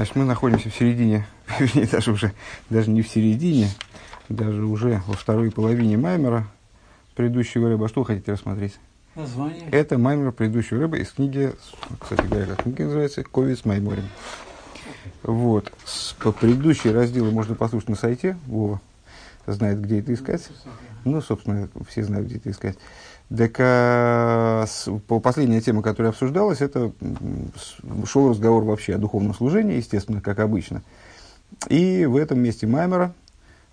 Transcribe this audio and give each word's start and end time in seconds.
Значит, 0.00 0.16
мы 0.16 0.24
находимся 0.24 0.70
в 0.70 0.74
середине, 0.74 1.26
вернее, 1.58 1.86
даже 1.86 2.12
уже, 2.12 2.32
даже 2.70 2.88
не 2.88 3.02
в 3.02 3.08
середине, 3.08 3.68
даже 4.30 4.64
уже 4.64 5.02
во 5.06 5.12
второй 5.12 5.50
половине 5.50 5.98
Маймера, 5.98 6.46
предыдущего 7.14 7.68
рыба. 7.68 7.86
Что 7.86 8.00
вы 8.00 8.06
хотите 8.06 8.32
рассмотреть? 8.32 8.80
Название. 9.14 9.68
Это 9.70 9.98
Маймер 9.98 10.32
предыдущего 10.32 10.80
рыба 10.80 10.96
из 10.96 11.10
книги, 11.10 11.52
кстати 11.98 12.26
говоря, 12.26 12.46
как 12.46 12.62
книга 12.62 12.84
называется, 12.84 13.24
Ковец 13.24 13.66
Майморем. 13.66 14.08
Вот. 15.22 15.70
С, 15.84 16.14
по 16.14 16.32
предыдущие 16.32 16.94
разделы 16.94 17.30
можно 17.30 17.54
послушать 17.54 17.90
на 17.90 17.96
сайте. 17.96 18.38
Вова 18.46 18.80
знает, 19.46 19.82
где 19.82 20.00
это 20.00 20.14
искать. 20.14 20.48
Ну, 21.04 21.20
собственно, 21.20 21.68
все 21.86 22.04
знают, 22.04 22.26
где 22.26 22.36
это 22.36 22.50
искать. 22.50 22.78
Так, 23.36 23.56
а, 23.60 24.64
с, 24.66 24.90
по 25.06 25.20
последняя 25.20 25.60
тема, 25.60 25.82
которая 25.82 26.10
обсуждалась, 26.10 26.60
это 26.60 26.92
шел 28.04 28.30
разговор 28.30 28.64
вообще 28.64 28.96
о 28.96 28.98
духовном 28.98 29.34
служении, 29.34 29.76
естественно, 29.76 30.20
как 30.20 30.40
обычно. 30.40 30.82
И 31.68 32.06
в 32.06 32.16
этом 32.16 32.40
месте 32.40 32.66
Маймера 32.66 33.12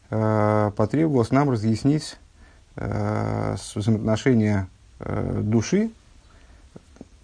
э, 0.09 0.71
потребовалось 0.75 1.31
нам 1.31 1.49
разъяснить 1.49 2.17
э, 2.75 3.55
взаимоотношения 3.73 4.67
э, 4.99 5.41
души, 5.43 5.89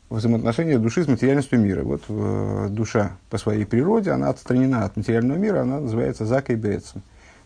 взаимоотношения 0.09 0.79
души 0.79 1.03
с 1.03 1.07
материальностью 1.07 1.59
мира. 1.59 1.83
Вот 1.83 2.03
э, 2.07 2.67
душа 2.71 3.11
по 3.29 3.37
своей 3.37 3.65
природе, 3.65 4.11
она 4.11 4.29
отстранена 4.29 4.85
от 4.85 4.95
материального 4.95 5.37
мира, 5.37 5.61
она 5.61 5.79
называется 5.81 6.25
закой 6.25 6.55
бецем. 6.55 7.03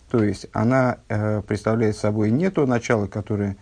То 0.10 0.24
есть 0.24 0.48
она 0.54 0.98
э, 1.10 1.42
представляет 1.42 1.98
собой 1.98 2.32
не 2.32 2.50
то 2.50 2.66
начало, 2.66 3.08
которое 3.08 3.58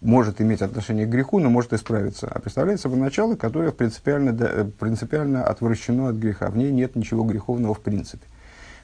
может 0.00 0.40
иметь 0.40 0.62
отношение 0.62 1.06
к 1.06 1.10
греху, 1.10 1.38
но 1.38 1.50
может 1.50 1.72
исправиться. 1.74 2.26
А 2.26 2.40
представляет 2.40 2.80
собой 2.80 2.98
начало, 2.98 3.36
которое 3.36 3.72
принципиально, 3.72 4.36
э, 4.40 4.64
принципиально 4.64 5.44
отвращено 5.44 6.08
от 6.08 6.16
греха. 6.16 6.48
В 6.48 6.56
ней 6.56 6.72
нет 6.72 6.96
ничего 6.96 7.24
греховного 7.24 7.74
в 7.74 7.80
принципе. 7.80 8.26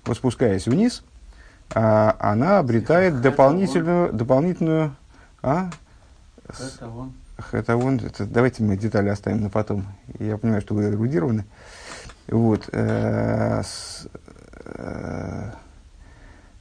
Вот 0.04 0.16
спускаясь 0.16 0.66
вниз, 0.66 1.02
а, 1.74 2.14
она 2.18 2.58
обретает 2.58 3.20
дополнительную, 3.20 4.12
дополнительную 4.12 4.94
а? 5.42 5.70
Это 7.52 7.76
вон, 7.76 7.96
это, 7.96 8.26
давайте 8.26 8.62
мы 8.62 8.76
детали 8.76 9.08
оставим 9.08 9.40
на 9.40 9.50
потом. 9.50 9.86
Я 10.18 10.36
понимаю, 10.36 10.60
что 10.60 10.74
вы 10.74 10.90
эрудированы. 10.90 11.46
Вот. 12.28 12.68
Э, 12.72 13.62
с, 13.62 14.06
э, 14.64 15.50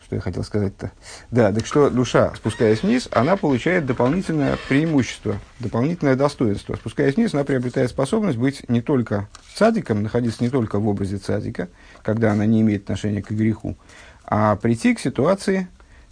что 0.09 0.15
я 0.15 0.21
хотел 0.23 0.43
сказать-то? 0.43 0.91
Да, 1.29 1.53
так 1.53 1.67
что 1.67 1.91
душа, 1.91 2.33
спускаясь 2.35 2.81
вниз, 2.81 3.07
она 3.11 3.37
получает 3.37 3.85
дополнительное 3.85 4.57
преимущество, 4.67 5.37
дополнительное 5.59 6.15
достоинство. 6.15 6.75
Спускаясь 6.77 7.15
вниз, 7.15 7.35
она 7.35 7.43
приобретает 7.43 7.91
способность 7.91 8.39
быть 8.39 8.67
не 8.69 8.81
только 8.81 9.27
цадиком, 9.53 10.01
находиться 10.01 10.43
не 10.43 10.49
только 10.49 10.79
в 10.79 10.87
образе 10.87 11.17
цадика, 11.17 11.69
когда 12.01 12.31
она 12.31 12.47
не 12.47 12.61
имеет 12.61 12.83
отношения 12.83 13.21
к 13.21 13.29
греху, 13.29 13.77
а 14.25 14.55
прийти 14.55 14.95
к 14.95 14.99
ситуации 14.99 15.67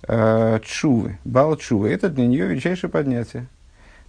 э, 0.07 0.59
чувы, 0.63 1.17
бал 1.25 1.57
чувы. 1.57 1.89
Это 1.89 2.09
для 2.09 2.27
нее 2.27 2.45
величайшее 2.45 2.91
поднятие, 2.91 3.47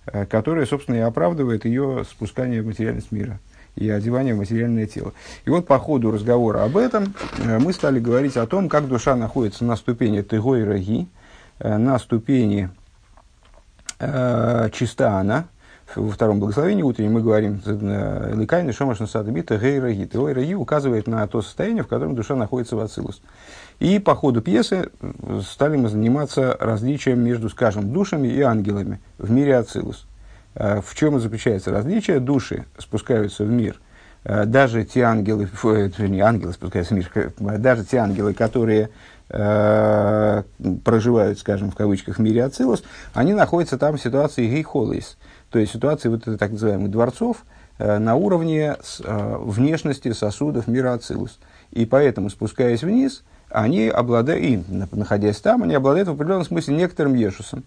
э, 0.05 0.27
которое, 0.27 0.67
собственно, 0.67 0.97
и 0.97 1.01
оправдывает 1.01 1.65
ее 1.65 2.05
спускание 2.11 2.61
в 2.61 2.67
материальность 2.67 3.11
мира 3.11 3.41
и 3.79 3.89
одевание 3.89 4.35
в 4.35 4.39
материальное 4.39 4.87
тело. 4.87 5.13
И 5.45 5.51
вот 5.51 5.67
по 5.67 5.79
ходу 5.79 6.11
разговора 6.11 6.65
об 6.65 6.77
этом 6.77 7.15
э, 7.39 7.59
мы 7.59 7.73
стали 7.73 8.01
говорить 8.01 8.37
о 8.37 8.47
том, 8.47 8.69
как 8.69 8.89
душа 8.89 9.17
находится 9.17 9.65
на 9.65 9.77
ступени 9.77 10.21
тыго 10.23 10.57
и 10.57 10.65
раги, 10.65 11.09
э, 11.61 11.77
на 11.77 11.99
ступени 11.99 12.71
э, 14.01 14.71
чиста 14.73 15.19
она, 15.19 15.47
во 15.95 16.11
втором 16.11 16.39
благословении 16.39 16.83
утреннем 16.83 17.15
мы 17.15 17.23
говорим 17.23 17.63
э, 17.65 18.35
«Ликайны 18.37 18.73
шомаш 18.73 18.99
насадабита 18.99 19.57
гей 19.57 19.81
раги». 19.81 20.05
Тыго 20.05 20.29
и 20.29 20.35
раги 20.35 20.55
указывает 20.55 21.07
на 21.07 21.27
то 21.27 21.41
состояние, 21.41 21.83
в 21.83 21.87
котором 21.87 22.15
душа 22.15 22.35
находится 22.37 22.77
в 22.77 22.81
Ацилус. 22.81 23.23
И 23.79 23.99
по 23.99 24.15
ходу 24.15 24.43
пьесы 24.43 24.91
стали 25.51 25.77
мы 25.77 25.89
заниматься 25.89 26.57
различием 26.61 27.21
между, 27.21 27.49
скажем, 27.49 27.93
душами 27.93 28.29
и 28.29 28.41
ангелами 28.41 29.01
в 29.19 29.31
мире 29.31 29.57
Ацилус. 29.57 30.07
Э, 30.55 30.81
в 30.81 30.95
чем 30.95 31.19
заключается 31.21 31.71
различие? 31.71 32.21
Души 32.21 32.65
спускаются 32.79 33.45
в 33.45 33.51
мир. 33.51 33.81
Э, 34.25 34.45
даже 34.45 34.85
те 34.85 35.03
ангелы, 35.03 35.49
э, 35.65 35.91
не 36.07 36.21
ангелы 36.21 36.53
спускаются 36.53 36.95
в 36.95 36.99
мир, 36.99 37.33
даже 37.59 37.85
те 37.85 37.99
ангелы, 37.99 38.35
которые 38.35 38.91
проживают, 40.85 41.39
скажем, 41.39 41.71
в 41.71 41.75
кавычках, 41.75 42.17
в 42.17 42.19
мире 42.19 42.45
Ацилус, 42.45 42.83
они 43.13 43.35
находятся 43.35 43.77
там 43.77 43.99
в 43.99 44.01
ситуации 44.01 44.49
гейхолис, 44.49 45.19
то 45.51 45.59
есть 45.59 45.75
ситуации 45.75 46.09
вот 46.09 46.25
так 46.39 46.51
называемых 46.51 46.91
дворцов 46.91 47.45
на 47.79 48.15
уровне 48.15 48.77
внешности 49.05 50.13
сосудов 50.13 50.67
мира 50.67 50.95
Ацилус. 50.95 51.41
И 51.73 51.85
поэтому, 51.85 52.31
спускаясь 52.31 52.83
вниз, 52.83 53.23
они 53.51 53.89
обладают, 53.89 54.43
и 54.43 54.65
находясь 54.93 55.41
там, 55.41 55.63
они 55.63 55.75
обладают 55.75 56.09
в 56.09 56.13
определенном 56.13 56.47
смысле 56.47 56.77
некоторым 56.77 57.13
ешусом 57.13 57.65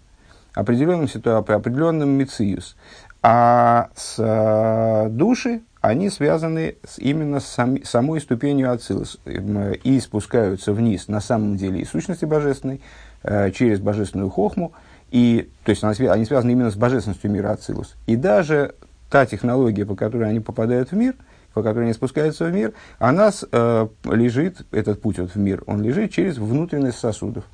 определенным 0.54 1.08
ситуациям, 1.08 1.58
определенным 1.58 2.10
мициус. 2.10 2.76
А 3.22 3.90
с 3.94 4.16
э, 4.18 5.08
души, 5.10 5.62
они 5.80 6.10
связаны 6.10 6.76
с, 6.84 6.98
именно 6.98 7.40
с 7.40 7.46
сам, 7.46 7.82
самой 7.84 8.20
ступенью 8.20 8.72
Ацилус 8.72 9.20
и 9.24 10.00
спускаются 10.00 10.72
вниз 10.72 11.08
на 11.08 11.20
самом 11.20 11.56
деле 11.56 11.80
и 11.80 11.84
сущности 11.84 12.24
божественной, 12.24 12.80
э, 13.22 13.50
через 13.52 13.80
божественную 13.80 14.30
хохму, 14.30 14.72
и, 15.10 15.50
то 15.64 15.70
есть 15.70 15.84
она, 15.84 15.92
они 16.10 16.24
связаны 16.24 16.52
именно 16.52 16.70
с 16.70 16.76
божественностью 16.76 17.30
мира 17.30 17.50
Ацилус. 17.50 17.94
И 18.06 18.16
даже 18.16 18.74
та 19.10 19.26
технология, 19.26 19.84
по 19.84 19.94
которой 19.94 20.28
они 20.28 20.40
попадают 20.40 20.90
в 20.90 20.96
мир, 20.96 21.14
по 21.52 21.62
которой 21.62 21.84
они 21.84 21.92
спускаются 21.92 22.46
в 22.46 22.52
мир, 22.52 22.72
она 22.98 23.30
э, 23.30 23.88
лежит, 24.04 24.66
этот 24.72 25.02
путь 25.02 25.18
вот 25.18 25.34
в 25.34 25.36
мир, 25.36 25.62
он 25.66 25.82
лежит 25.82 26.12
через 26.12 26.38
внутренность 26.38 26.98
сосудов. 26.98 27.44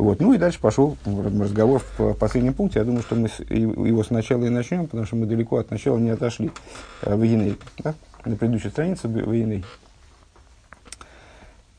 Вот. 0.00 0.18
Ну 0.18 0.32
и 0.32 0.38
дальше 0.38 0.58
пошел 0.60 0.96
разговор 1.04 1.82
в 1.98 2.14
последнем 2.14 2.54
пункте. 2.54 2.78
Я 2.78 2.86
думаю, 2.86 3.02
что 3.02 3.16
мы 3.16 3.28
его 3.50 4.02
сначала 4.02 4.46
и 4.46 4.48
начнем, 4.48 4.86
потому 4.86 5.04
что 5.04 5.16
мы 5.16 5.26
далеко 5.26 5.58
от 5.58 5.70
начала 5.70 5.98
не 5.98 6.08
отошли 6.08 6.50
э, 7.02 7.14
в 7.14 7.22
Еней. 7.22 7.58
Да? 7.80 7.94
На 8.24 8.36
предыдущей 8.36 8.70
странице 8.70 9.08
в 9.08 9.32
Еней. 9.32 9.62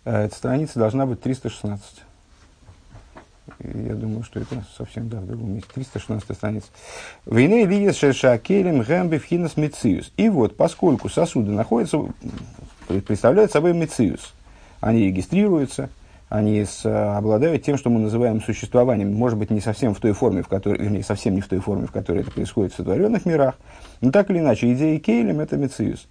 Э, 0.06 0.26
эта 0.26 0.36
страница 0.36 0.78
должна 0.78 1.08
быть 1.08 1.20
316. 1.22 2.04
Я 3.64 3.96
думаю, 3.96 4.24
что 4.24 4.40
это 4.40 4.64
совсем, 4.78 5.10
да, 5.10 5.20
в 5.20 5.26
другом 5.26 5.56
месте. 5.56 5.72
316 5.74 6.38
страница. 6.38 6.68
Войны 7.26 7.66
лиес 7.66 7.96
шершакелем 7.98 8.82
гэмбе 8.82 9.18
вхинас 9.18 9.58
мециус. 9.58 10.14
И 10.18 10.30
вот, 10.30 10.56
поскольку 10.56 11.10
сосуды 11.10 11.50
находятся, 11.50 12.06
представляют 12.88 13.52
собой 13.52 13.74
мециус, 13.74 14.36
они 14.80 15.08
регистрируются– 15.08 15.90
они 16.32 16.64
с, 16.64 16.86
обладают 16.86 17.62
тем, 17.62 17.78
что 17.78 17.90
мы 17.90 18.00
называем 18.00 18.42
существованием, 18.42 19.14
может 19.14 19.38
быть, 19.38 19.52
не 19.52 19.60
совсем 19.60 19.94
в 19.94 20.00
той 20.00 20.14
форме, 20.14 20.42
в 20.44 20.48
которой, 20.48 20.82
вернее, 20.82 21.04
совсем 21.04 21.36
не 21.36 21.42
в 21.42 21.48
той 21.50 21.60
форме, 21.60 21.88
в 21.88 21.92
которой 21.92 22.22
это 22.22 22.32
происходит 22.32 22.72
в 22.72 22.78
сотворенных 22.78 23.26
мирах, 23.26 23.56
но 24.00 24.12
так 24.12 24.32
или 24.32 24.40
иначе, 24.40 24.72
идея 24.72 24.98
Кейлем– 24.98 25.40
это 25.42 25.58
Мециус. 25.58 26.08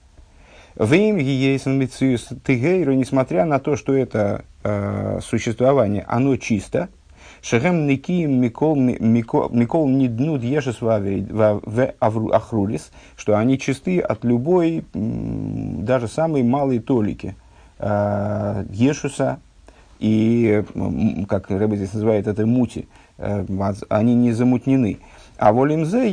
Вим 0.79 1.17
Гиейсен 1.17 1.79
Мециус 1.79 2.29
Тигейру, 2.47 2.93
несмотря 2.93 3.47
на 3.47 3.61
то, 3.61 3.77
что 3.77 3.95
это 3.95 4.45
э, 4.63 5.21
существование, 5.23 6.05
оно 6.07 6.37
чисто, 6.37 6.91
Шехем 7.41 7.87
Никием 7.87 8.43
Микол 8.43 9.89
не 9.89 10.09
днут 10.09 10.43
Ешес 10.43 10.83
в 10.83 11.95
Ахрулис, 12.35 12.93
что 13.17 13.39
они 13.39 13.59
чисты 13.59 14.01
от 14.01 14.23
любой, 14.25 14.85
даже 14.93 16.09
самой 16.09 16.43
малой 16.43 16.79
толики 16.81 17.37
э, 17.79 18.67
Ешуса, 18.71 19.39
и, 20.01 20.65
как 21.29 21.51
Рэбби 21.51 21.77
здесь 21.77 21.93
называет 21.93 22.27
это, 22.27 22.47
мути, 22.47 22.89
э, 23.19 23.45
они 23.91 24.15
не 24.15 24.33
замутнены. 24.33 24.99
А 25.37 25.53
волимзе 25.53 26.09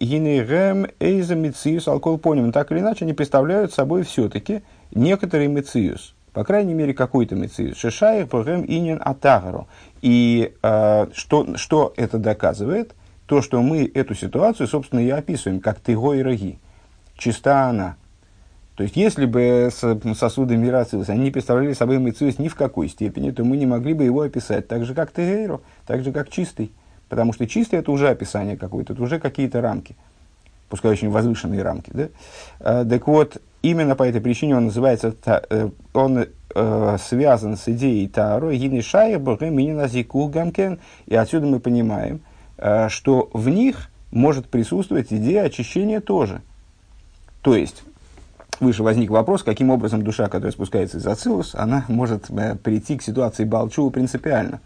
гинейгем 0.00 0.86
эйза 0.98 1.34
мициус 1.34 1.86
алкоголь. 1.86 2.50
Так 2.52 2.72
или 2.72 2.80
иначе, 2.80 3.04
они 3.04 3.12
представляют 3.12 3.74
собой 3.74 4.04
все-таки 4.04 4.62
некоторый 4.90 5.48
мициус. 5.48 6.14
По 6.32 6.44
крайней 6.44 6.72
мере, 6.72 6.94
какой-то 6.94 7.34
мициус. 7.34 7.76
Шишаих 7.76 8.28
прогрем 8.30 8.64
инин 8.66 9.00
атагару. 9.04 9.68
И 10.00 10.54
э, 10.62 11.06
что, 11.12 11.56
что 11.56 11.92
это 11.96 12.18
доказывает? 12.18 12.94
То, 13.26 13.42
что 13.42 13.60
мы 13.60 13.90
эту 13.92 14.14
ситуацию, 14.14 14.66
собственно, 14.66 15.00
и 15.00 15.10
описываем, 15.10 15.60
как 15.60 15.80
тыго 15.80 16.14
и 16.14 16.22
роги. 16.22 16.58
Чиста 17.18 17.68
она, 17.68 17.96
то 18.76 18.82
есть, 18.82 18.94
если 18.94 19.24
бы 19.24 19.70
сосуды 20.14 20.56
мира 20.56 20.80
Ацилус, 20.80 21.08
они 21.08 21.24
не 21.24 21.30
представляли 21.30 21.72
собой 21.72 21.98
Мецуис 21.98 22.38
ни 22.38 22.48
в 22.48 22.54
какой 22.54 22.88
степени, 22.88 23.30
то 23.30 23.42
мы 23.42 23.56
не 23.56 23.64
могли 23.64 23.94
бы 23.94 24.04
его 24.04 24.20
описать 24.20 24.68
так 24.68 24.84
же, 24.84 24.94
как 24.94 25.12
Тегейру, 25.12 25.62
так 25.86 26.04
же, 26.04 26.12
как 26.12 26.28
чистый. 26.28 26.70
Потому 27.08 27.32
что 27.32 27.46
чистый– 27.46 27.78
это 27.80 27.90
уже 27.90 28.10
описание 28.10 28.56
какое-то, 28.56 28.92
это 28.92 29.02
уже 29.02 29.18
какие-то 29.18 29.62
рамки, 29.62 29.96
пускай 30.68 30.90
очень 30.90 31.08
возвышенные 31.08 31.62
рамки. 31.62 31.90
Да? 31.94 32.08
А, 32.60 32.84
так 32.84 33.06
вот, 33.06 33.40
именно 33.62 33.96
по 33.96 34.02
этой 34.02 34.20
причине 34.20 34.56
он 34.56 34.66
называется, 34.66 35.14
э, 35.24 35.70
он 35.94 36.26
э, 36.54 36.96
связан 37.00 37.56
с 37.56 37.68
идеей 37.68 38.08
Таро, 38.08 38.52
Гини 38.52 38.82
Шая, 38.82 39.18
Минина 39.18 39.88
Зику 39.88 40.28
Гамкен, 40.28 40.80
и 41.06 41.14
отсюда 41.14 41.46
мы 41.46 41.60
понимаем, 41.60 42.20
э, 42.58 42.90
что 42.90 43.30
в 43.32 43.48
них 43.48 43.88
может 44.10 44.48
присутствовать 44.48 45.12
идея 45.12 45.44
очищения 45.44 46.00
тоже. 46.00 46.42
То 47.40 47.54
есть, 47.54 47.84
выше 48.60 48.82
возник 48.82 49.10
вопрос, 49.10 49.42
каким 49.42 49.70
образом 49.70 50.02
душа, 50.02 50.24
которая 50.24 50.52
спускается 50.52 50.98
из 50.98 51.06
Ацилус, 51.06 51.54
она 51.54 51.84
может 51.88 52.30
э, 52.30 52.56
прийти 52.56 52.96
к 52.96 53.02
ситуации 53.02 53.44
Балчува 53.44 53.90
принципиально. 53.90 54.60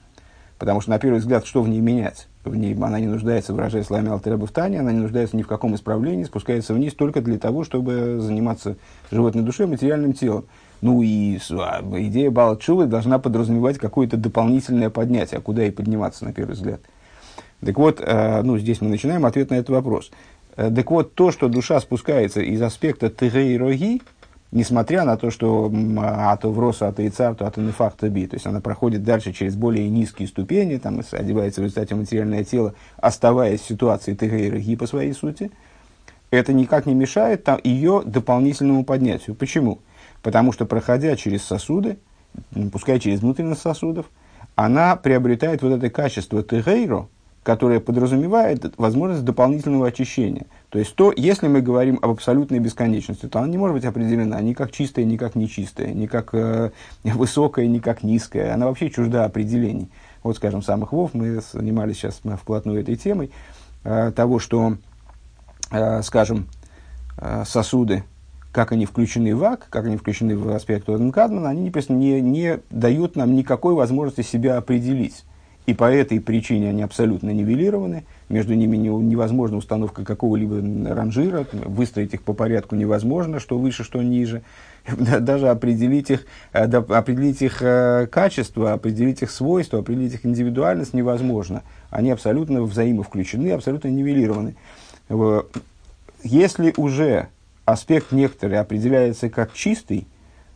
Потому 0.58 0.82
что, 0.82 0.90
на 0.90 0.98
первый 0.98 1.20
взгляд, 1.20 1.46
что 1.46 1.62
в 1.62 1.68
ней 1.68 1.80
менять? 1.80 2.28
В 2.44 2.54
ней, 2.54 2.74
она 2.74 3.00
не 3.00 3.06
нуждается, 3.06 3.54
выражая 3.54 3.82
словами 3.82 4.10
Алтера 4.10 4.36
в 4.36 4.50
Тане, 4.50 4.80
она 4.80 4.92
не 4.92 5.00
нуждается 5.00 5.36
ни 5.36 5.42
в 5.42 5.46
каком 5.46 5.74
исправлении, 5.74 6.24
спускается 6.24 6.74
вниз 6.74 6.92
только 6.94 7.22
для 7.22 7.38
того, 7.38 7.64
чтобы 7.64 8.18
заниматься 8.20 8.76
животной 9.10 9.42
душой, 9.42 9.66
материальным 9.66 10.12
телом. 10.12 10.44
Ну 10.82 11.02
и 11.02 11.38
а, 11.50 11.82
идея 12.00 12.30
Балчувы 12.30 12.86
должна 12.86 13.18
подразумевать 13.18 13.78
какое-то 13.78 14.16
дополнительное 14.16 14.90
поднятие, 14.90 15.38
а 15.38 15.40
куда 15.40 15.64
и 15.64 15.70
подниматься, 15.70 16.24
на 16.24 16.32
первый 16.32 16.52
взгляд. 16.52 16.80
Так 17.64 17.78
вот, 17.78 18.00
э, 18.00 18.42
ну, 18.42 18.58
здесь 18.58 18.80
мы 18.80 18.88
начинаем 18.88 19.26
ответ 19.26 19.50
на 19.50 19.54
этот 19.54 19.70
вопрос. 19.70 20.10
Э, 20.56 20.70
так 20.70 20.90
вот, 20.90 21.14
то, 21.14 21.30
что 21.30 21.48
душа 21.48 21.80
спускается 21.80 22.40
из 22.40 22.60
аспекта 22.62 23.10
тырей 23.10 23.56
несмотря 24.52 25.04
на 25.04 25.16
то, 25.16 25.30
что 25.30 25.72
а 25.98 26.36
то 26.36 26.50
вроса, 26.50 26.88
а 26.88 26.92
то 26.92 27.02
яйца, 27.02 27.34
то 27.34 27.46
а 27.46 27.60
нефах, 27.60 27.94
то 27.96 28.08
би, 28.08 28.26
то 28.26 28.34
есть 28.34 28.46
она 28.46 28.60
проходит 28.60 29.04
дальше 29.04 29.32
через 29.32 29.54
более 29.54 29.88
низкие 29.88 30.28
ступени, 30.28 30.76
там, 30.78 31.00
одевается 31.12 31.60
в 31.60 31.64
результате 31.64 31.94
материальное 31.94 32.44
тело, 32.44 32.74
оставаясь 32.96 33.60
в 33.60 33.68
ситуации 33.68 34.14
тырей 34.14 34.76
по 34.76 34.86
своей 34.86 35.12
сути, 35.12 35.50
это 36.30 36.52
никак 36.52 36.86
не 36.86 36.94
мешает 36.94 37.44
там, 37.44 37.60
ее 37.62 38.02
дополнительному 38.04 38.84
поднятию. 38.84 39.34
Почему? 39.36 39.80
Потому 40.22 40.52
что, 40.52 40.64
проходя 40.64 41.16
через 41.16 41.42
сосуды, 41.42 41.98
пускай 42.72 43.00
через 43.00 43.20
внутренность 43.20 43.62
сосудов, 43.62 44.06
она 44.54 44.96
приобретает 44.96 45.62
вот 45.62 45.72
это 45.72 45.90
качество 45.90 46.42
тегейро, 46.42 47.08
которое 47.42 47.80
подразумевает 47.80 48.74
возможность 48.76 49.24
дополнительного 49.24 49.88
очищения. 49.88 50.46
То 50.68 50.78
есть, 50.78 50.94
то, 50.94 51.12
если 51.16 51.48
мы 51.48 51.62
говорим 51.62 51.98
об 52.02 52.10
абсолютной 52.10 52.58
бесконечности, 52.58 53.26
то 53.26 53.38
она 53.38 53.48
не 53.48 53.56
может 53.56 53.74
быть 53.74 53.84
определена 53.84 54.40
ни 54.40 54.52
как 54.52 54.72
чистая, 54.72 55.04
ни 55.04 55.16
как 55.16 55.34
нечистая, 55.36 55.92
ни 55.92 56.06
как 56.06 56.34
э, 56.34 56.70
высокая, 57.04 57.66
ни 57.66 57.78
как 57.78 58.02
низкая. 58.02 58.52
Она 58.54 58.66
вообще 58.66 58.90
чужда 58.90 59.24
определений. 59.24 59.88
Вот, 60.22 60.36
скажем, 60.36 60.62
самых 60.62 60.92
вов, 60.92 61.14
мы 61.14 61.40
занимались 61.40 61.96
сейчас 61.96 62.20
вплотную 62.40 62.80
этой 62.80 62.96
темой, 62.96 63.30
э, 63.84 64.12
того, 64.14 64.38
что, 64.38 64.76
э, 65.70 66.02
скажем, 66.02 66.46
э, 67.16 67.44
сосуды, 67.46 68.04
как 68.52 68.72
они 68.72 68.84
включены 68.84 69.34
в 69.34 69.42
АК, 69.44 69.66
как 69.70 69.86
они 69.86 69.96
включены 69.96 70.36
в 70.36 70.54
аспект 70.54 70.86
Кадмана, 70.86 71.48
они 71.48 71.62
не, 71.62 71.94
не, 71.94 72.20
не 72.20 72.58
дают 72.68 73.16
нам 73.16 73.34
никакой 73.34 73.74
возможности 73.74 74.22
себя 74.22 74.58
определить 74.58 75.24
и 75.66 75.74
по 75.74 75.84
этой 75.84 76.20
причине 76.20 76.70
они 76.70 76.82
абсолютно 76.82 77.30
нивелированы, 77.30 78.04
между 78.28 78.54
ними 78.54 78.76
невозможна 78.76 79.56
установка 79.56 80.04
какого-либо 80.04 80.94
ранжира, 80.94 81.46
выстроить 81.52 82.14
их 82.14 82.22
по 82.22 82.32
порядку 82.32 82.76
невозможно, 82.76 83.40
что 83.40 83.58
выше, 83.58 83.84
что 83.84 84.02
ниже, 84.02 84.42
даже 84.86 85.48
определить 85.48 86.10
их, 86.10 86.26
э, 86.52 86.64
определить 86.64 87.42
их 87.42 87.62
э, 87.62 88.06
качество, 88.10 88.72
определить 88.72 89.22
их 89.22 89.30
свойства, 89.30 89.80
определить 89.80 90.14
их 90.14 90.26
индивидуальность 90.26 90.94
невозможно. 90.94 91.62
Они 91.90 92.10
абсолютно 92.10 92.62
взаимовключены, 92.62 93.50
абсолютно 93.52 93.88
нивелированы. 93.88 94.54
Если 96.22 96.72
уже 96.76 97.28
аспект 97.64 98.12
некоторый 98.12 98.58
определяется 98.58 99.28
как 99.28 99.52
чистый, 99.52 100.06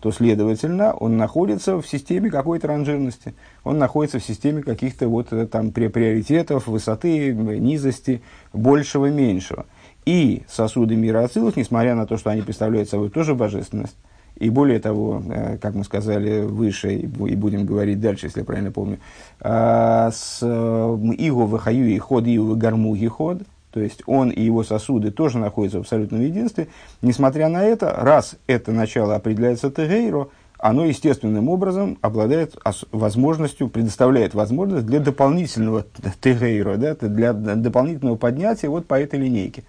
то, 0.05 0.13
следовательно, 0.13 0.93
он 0.93 1.17
находится 1.17 1.81
в 1.81 1.87
системе 1.87 2.31
какой-то 2.31 2.69
ранжирности, 2.69 3.35
он 3.65 3.79
находится 3.79 4.19
в 4.19 4.23
системе 4.23 4.63
каких-то 4.63 5.09
вот 5.09 5.33
э, 5.33 5.47
там 5.47 5.73
приоритетов, 5.73 6.67
высоты, 6.67 7.33
низости, 7.33 8.21
большего, 8.53 9.07
меньшего. 9.07 9.65
И 10.05 10.43
сосуды 10.47 10.95
мира 10.95 11.25
Ацилус, 11.25 11.57
несмотря 11.57 11.95
на 11.95 12.07
то, 12.07 12.19
что 12.19 12.29
они 12.29 12.43
представляют 12.43 12.91
собой 12.91 13.09
тоже 13.09 13.35
божественность, 13.35 13.97
и 14.37 14.51
более 14.51 14.79
того, 14.79 15.23
э, 15.27 15.57
как 15.57 15.75
мы 15.75 15.85
сказали 15.85 16.43
выше, 16.43 16.97
и 16.97 17.07
будем 17.07 17.65
говорить 17.65 17.99
дальше, 17.99 18.27
если 18.27 18.41
я 18.41 18.45
правильно 18.45 18.73
помню, 18.73 18.99
э, 19.41 20.11
с 20.13 20.43
Игу 20.43 21.47
Вахаю 21.47 21.89
и 21.89 21.97
Ход 21.97 22.27
Игу 22.27 22.55
Гармуги 22.57 23.07
Ход– 23.07 23.39
то 23.75 23.81
есть 23.81 24.05
он 24.07 24.31
и 24.31 24.41
его 24.41 24.63
сосуды 24.63 25.11
тоже 25.11 25.39
находятся 25.39 25.79
в 25.79 25.81
абсолютном 25.81 26.21
единстве. 26.21 26.69
Несмотря 27.03 27.49
на 27.49 27.65
это, 27.65 27.91
раз 27.91 28.37
это 28.47 28.71
начало 28.71 29.17
определяется 29.17 29.69
Тегейро, 29.69 30.29
оно 30.59 30.85
естественным 30.85 31.49
образом 31.49 31.99
обладает 32.01 32.57
возможностью, 32.93 33.69
предоставляет 33.69 34.33
возможность 34.33 34.87
для 34.87 35.01
дополнительного 35.01 35.85
Тегейро, 36.21 36.77
да, 36.77 36.95
для 36.95 37.33
дополнительного 37.33 38.15
поднятия 38.15 38.69
вот 38.69 38.87
по 38.87 38.95
этой 38.95 39.19
линейке. 39.19 39.65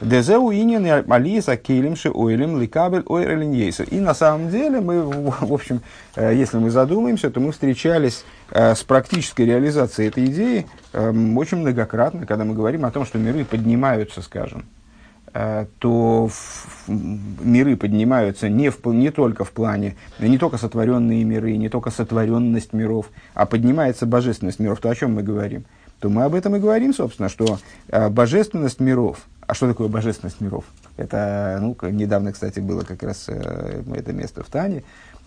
Дезеу 0.00 0.50
инин 0.50 1.04
алиса 1.08 1.56
кейлимши 1.56 2.10
ойлем 2.10 2.60
ликабель 2.60 3.04
ойрелиньейсер. 3.06 3.86
И 3.88 4.00
на 4.00 4.14
самом 4.14 4.50
деле 4.50 4.80
мы, 4.80 5.02
в 5.04 5.52
общем, 5.52 5.80
э, 6.16 6.34
если 6.34 6.58
мы 6.58 6.70
задумаемся, 6.70 7.30
то 7.30 7.38
мы 7.38 7.52
встречались 7.52 8.24
э, 8.50 8.74
с 8.74 8.82
практической 8.82 9.42
реализацией 9.42 10.08
этой 10.08 10.26
идеи 10.26 10.66
эм, 10.92 11.38
очень 11.38 11.58
многократно, 11.58 12.26
когда 12.26 12.44
мы 12.44 12.54
говорим 12.54 12.84
о 12.84 12.90
том, 12.90 13.06
что 13.06 13.18
миры 13.18 13.44
поднимаются, 13.44 14.22
скажем, 14.22 14.64
э, 15.34 15.66
то 15.78 16.28
миры 16.88 17.76
поднимаются 17.76 18.48
не, 18.48 18.70
в, 18.70 18.84
не 18.86 19.10
только 19.10 19.44
в 19.44 19.52
плане, 19.52 19.94
не 20.18 20.36
только 20.36 20.58
сотворенные 20.58 21.22
миры, 21.22 21.56
не 21.56 21.68
только 21.68 21.90
сотворенность 21.90 22.72
миров, 22.72 23.06
а 23.34 23.46
поднимается 23.46 24.06
божественность 24.06 24.58
миров. 24.58 24.80
То 24.80 24.90
о 24.90 24.94
чем 24.96 25.14
мы 25.14 25.22
говорим? 25.22 25.64
То 26.00 26.08
мы 26.08 26.24
об 26.24 26.34
этом 26.34 26.56
и 26.56 26.58
говорим, 26.58 26.92
собственно, 26.92 27.28
что 27.28 27.60
божественность 28.10 28.80
миров– 28.80 29.18
а 29.52 29.54
что 29.54 29.68
такое 29.68 29.88
божественность 29.88 30.40
миров? 30.40 30.64
Это, 30.96 31.58
ну, 31.60 31.76
недавно, 31.90 32.32
кстати, 32.32 32.58
было 32.58 32.84
как 32.84 33.02
раз 33.02 33.26
э, 33.28 33.82
это 33.94 34.14
место 34.14 34.42
в 34.42 34.48
Тане. 34.48 34.82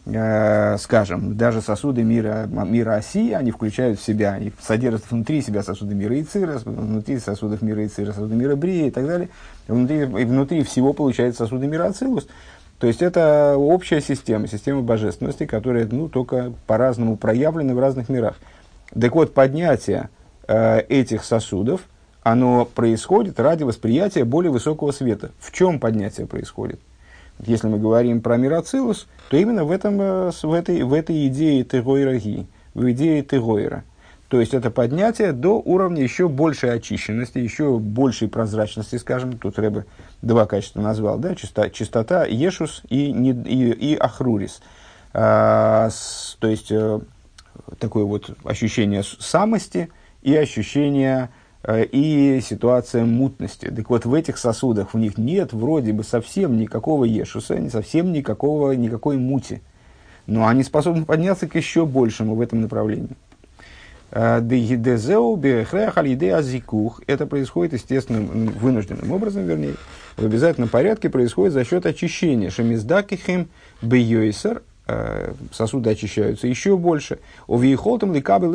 Э, 0.07 0.77
скажем, 0.79 1.37
даже 1.37 1.61
сосуды 1.61 2.01
мира, 2.01 2.47
мира 2.47 2.95
оси, 2.95 3.33
они 3.33 3.51
включают 3.51 3.99
в 3.99 4.03
себя, 4.03 4.31
они 4.31 4.51
содержат 4.59 5.03
внутри 5.11 5.43
себя 5.43 5.61
сосуды 5.61 5.93
мира 5.93 6.19
Ицира, 6.19 6.57
внутри 6.65 7.19
сосудов 7.19 7.61
мира 7.61 7.85
Ицира, 7.85 8.13
сосуды 8.13 8.33
мира 8.33 8.55
Брия 8.55 8.87
и 8.87 8.89
так 8.89 9.05
далее. 9.05 9.29
И 9.67 9.71
внутри, 9.71 9.99
и 9.99 10.25
внутри 10.25 10.63
всего 10.63 10.93
получается 10.93 11.43
сосуды 11.43 11.67
мира 11.67 11.85
Ацилус. 11.85 12.27
То 12.79 12.87
есть 12.87 13.03
это 13.03 13.53
общая 13.55 14.01
система, 14.01 14.47
система 14.47 14.81
божественности, 14.81 15.45
которая 15.45 15.85
ну, 15.85 16.09
только 16.09 16.51
по-разному 16.65 17.15
проявлена 17.15 17.75
в 17.75 17.79
разных 17.79 18.09
мирах. 18.09 18.37
Так 18.99 19.13
вот, 19.13 19.35
поднятие 19.35 20.09
э, 20.47 20.79
этих 20.79 21.23
сосудов– 21.23 21.81
оно 22.25 22.65
происходит 22.65 23.39
ради 23.39 23.61
восприятия 23.61 24.25
более 24.25 24.51
высокого 24.51 24.91
света. 24.91 25.29
В 25.39 25.51
чем 25.51 25.79
поднятие 25.79 26.25
происходит? 26.25 26.79
Если 27.45 27.67
мы 27.67 27.77
говорим 27.77 28.19
про 28.19 28.35
мироцилус, 28.35 29.05
то 29.29 29.37
именно 29.37 29.63
в, 29.63 29.69
этом, 29.69 30.01
э, 30.01 30.31
в, 30.31 30.51
этой, 30.51 30.81
в 30.81 30.91
этой 30.91 31.27
идее 31.27 31.63
теройраги, 31.63 32.47
в 32.73 32.91
идее 32.91 33.21
теройра. 33.21 33.83
То 34.27 34.39
есть 34.39 34.55
это 34.55 34.71
поднятие 34.71 35.33
до 35.33 35.61
уровня 35.61 36.01
еще 36.01 36.27
большей 36.27 36.73
очищенности, 36.73 37.37
еще 37.37 37.77
большей 37.77 38.27
прозрачности, 38.27 38.95
скажем, 38.95 39.37
тут 39.37 39.59
Рэбе 39.59 39.85
два 40.23 40.47
качества 40.47 40.81
назвал, 40.81 41.19
да, 41.19 41.35
чистота, 41.35 41.69
чистота 41.69 42.25
Ешус 42.25 42.81
и, 42.89 43.11
и, 43.11 43.91
и 43.91 43.95
Ахрурис. 43.95 44.61
А, 45.13 45.91
с, 45.91 46.37
то 46.39 46.47
есть 46.47 46.71
э, 46.71 46.99
такое 47.77 48.03
вот 48.03 48.31
ощущение 48.43 49.03
самости 49.03 49.91
и 50.23 50.35
ощущение 50.35 51.29
и 51.67 52.39
ситуация 52.41 53.05
мутности. 53.05 53.71
Так 53.75 53.89
вот, 53.89 54.05
в 54.05 54.13
этих 54.13 54.37
сосудах 54.37 54.93
у 54.93 54.97
них 54.97 55.17
нет 55.17 55.53
вроде 55.53 55.93
бы 55.93 56.03
совсем 56.03 56.57
никакого 56.57 57.05
ешуса, 57.05 57.57
не 57.57 57.69
совсем 57.69 58.11
никакого, 58.11 58.73
никакой 58.73 59.17
мути. 59.17 59.61
Но 60.27 60.47
они 60.47 60.63
способны 60.63 61.05
подняться 61.05 61.47
к 61.47 61.55
еще 61.55 61.85
большему 61.85 62.35
в 62.35 62.41
этом 62.41 62.61
направлении. 62.61 63.15
Э, 64.11 64.39
Это 67.07 67.25
происходит 67.25 67.73
естественным, 67.73 68.47
вынужденным 68.49 69.11
образом, 69.11 69.45
вернее, 69.45 69.75
в 70.17 70.25
обязательном 70.25 70.69
порядке 70.69 71.09
происходит 71.09 71.53
за 71.53 71.65
счет 71.65 71.85
очищения. 71.85 72.49
Шамиздакихим 72.49 73.49
бейойсер, 73.81 74.61
э, 74.87 75.33
сосуды 75.51 75.89
очищаются 75.89 76.47
еще 76.47 76.77
больше. 76.77 77.19
Овиехолтам 77.47 78.13
ликабы 78.13 78.47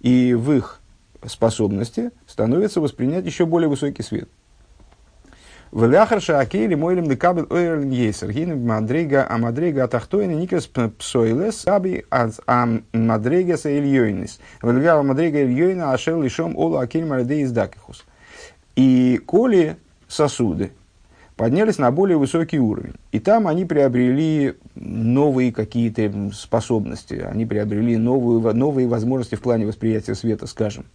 И 0.00 0.34
в 0.34 0.52
их 0.52 0.77
способности 1.26 2.10
становится 2.26 2.80
воспринять 2.80 3.26
еще 3.26 3.46
более 3.46 3.68
высокий 3.68 4.02
свет. 4.02 4.28
Веляхарша 5.72 6.40
акейли 6.40 6.74
мойлем 6.74 7.08
декабель 7.08 7.46
ойрлин 7.50 7.90
ейсер. 7.90 8.32
Гин 8.32 8.66
мадрега 8.66 9.26
а 9.28 9.36
мадрега 9.36 9.84
аби 11.66 12.04
аз 12.10 12.40
ам 12.46 12.84
мадрега 12.92 13.56
са 13.58 13.78
ильёйнис. 13.78 14.40
Велява 14.62 15.02
мадрега 15.02 15.38
ола 16.56 16.80
акель 16.80 17.04
марадей 17.04 17.44
издакихус. 17.44 18.04
И 18.76 19.20
коли 19.26 19.76
сосуды 20.08 20.72
поднялись 21.36 21.78
на 21.78 21.90
более 21.90 22.16
высокий 22.16 22.58
уровень. 22.58 22.94
И 23.12 23.20
там 23.20 23.46
они 23.46 23.66
приобрели 23.66 24.54
новые 24.74 25.52
какие-то 25.52 26.30
способности, 26.32 27.14
они 27.14 27.44
приобрели 27.44 27.96
новые, 27.96 28.54
новые 28.54 28.88
возможности 28.88 29.34
в 29.34 29.42
плане 29.42 29.66
восприятия 29.66 30.14
света, 30.14 30.46
скажем– 30.46 30.86